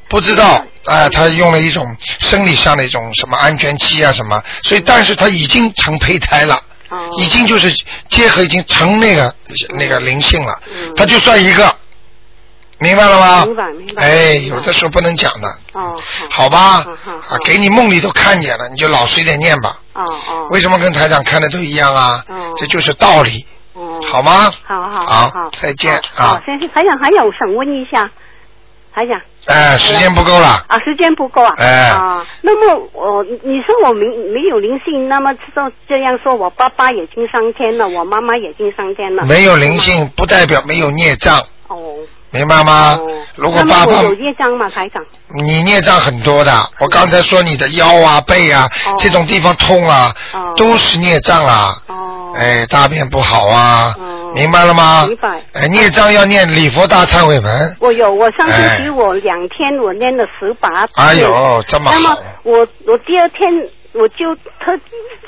[0.08, 6.54] 不知道，啊、他用了一种生理上的一种什么安全期啊什么，所以但是他已经成胚胎了。
[6.90, 7.70] 哦已经就是
[8.08, 9.34] 结合已经成那个
[9.76, 11.76] 那个灵性了，嗯他就算一个，
[12.78, 13.44] 明白了吗？
[13.44, 15.94] 明白明白哎，有的时候不能讲的，哦
[16.30, 16.80] 好吧？
[16.80, 19.78] 好好啊，给你梦里都看见了，你就老实一点念吧。
[19.92, 20.46] 哦哦。
[20.50, 22.24] 为什么跟台长看的都一样啊？
[22.26, 24.50] 哦这就是道理，哦好吗？
[24.64, 26.42] 好好好好，再见好，啊！
[26.46, 28.10] 先生，台长还有想问一下，
[28.94, 29.20] 台长。
[29.48, 30.62] 哎，时间不够了。
[30.68, 31.52] 啊，时间不够啊。
[31.56, 35.40] 哎啊，那么我你说我没没有灵性，那么就
[35.88, 39.24] 这样说，我爸爸已经上天了，我妈妈已经上天了。
[39.24, 41.38] 没有灵性不代表没有孽障，
[41.68, 41.76] 哦。
[42.30, 43.00] 明白吗？
[43.36, 45.02] 如果爸爸有孽障吗，台长？
[45.46, 48.68] 你孽障很多的，我刚才说你的腰啊、背啊、
[48.98, 50.14] 这种地方痛啊，
[50.54, 51.74] 都是孽障啊。
[51.86, 51.94] 哦
[52.36, 53.94] 哎，大便不好啊，
[54.34, 55.04] 明白了吗？
[55.06, 55.42] 明白。
[55.54, 57.76] 哎，孽障要念礼佛大忏悔文。
[57.80, 60.88] 我有，我上星期我两天我念了十八遍。
[60.94, 63.48] 哎呦这么好那么我我第二天
[63.92, 64.76] 我就突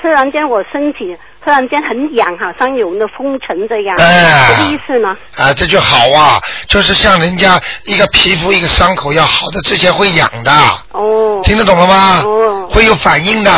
[0.01, 5.17] 突然间我身体突然间很痒，好像有那风尘这样，哎什么意思呢？
[5.35, 10.51] 啊，这就好啊，就是像人家一个皮肤一个伤口要好的之前会痒的，
[10.91, 12.21] 哦，听得懂了吗？
[12.25, 13.51] 哦，会有反应的。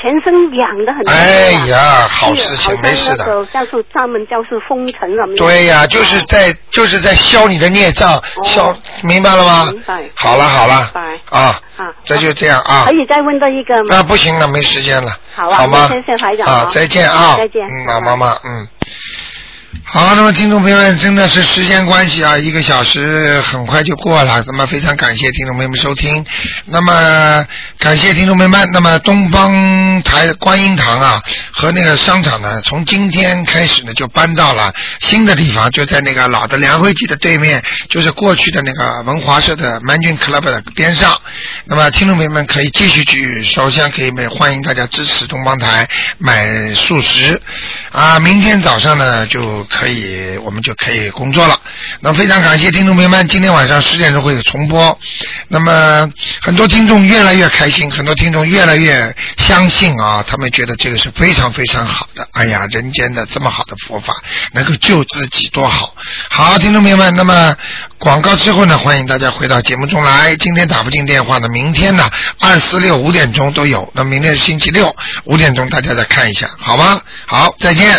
[0.00, 1.06] 全身痒的很。
[1.08, 3.24] 哎呀，好事情，没事的。
[3.24, 5.36] 好像那个叫做专门叫做风尘什么。
[5.36, 9.68] 对呀、就是在就是在消你的孽障，消明白了吗？
[9.70, 10.02] 明白。
[10.14, 12.92] 好了好了明白啊，啊，这就这样啊可。
[12.92, 13.96] 以再问到一个吗？
[13.96, 15.10] 啊，不行了，没时间了。
[15.34, 15.88] 好啊好吗？
[15.88, 18.66] 谢谢台长啊啊，再见啊，再见嗯，老妈妈，嗯。
[19.84, 24.42] 好，那么听众朋友们，真的是时间关系啊，一个小时很快就过了。
[24.46, 26.24] 那么非常感谢听众朋友们收听，
[26.66, 27.46] 那么
[27.78, 28.68] 感谢听众朋友们。
[28.72, 41.20] 那么东方台观音堂啊和那个商场呢，从今天开始呢就搬到了新的地方，就在那个老的梁惠记的对面，就是过去的那个文华社的 m a n d a n Club 的边上。
[41.64, 47.40] 那么听众朋友们可以继续去，首先可以，欢迎大家支持东方台买素食
[47.92, 48.18] 啊。
[48.18, 51.58] 明天早上呢就可以，我们就可以工作了。
[52.00, 54.98] 那非常感谢听众朋友们，今天晚上十点钟会有重播。
[55.48, 56.08] 那么
[56.40, 62.28] 很多听众越来越开心，很多听众越来越相信啊，他们觉得这个是非常非常好的。
[62.32, 64.14] 哎呀，人间的这么好的佛法，
[64.52, 65.94] 能够救自己多好。
[66.28, 67.54] 好，听众朋友们，那么
[67.98, 70.36] 广告之后呢，欢迎大家回到节目中来。
[70.36, 72.08] 今天打不进电话呢，明天呢
[72.40, 73.90] 二四六五点钟都有。
[73.94, 74.94] 那明天是星期六
[75.24, 77.00] 五点钟，大家再看一下，好吗？
[77.26, 77.90] 好，再见。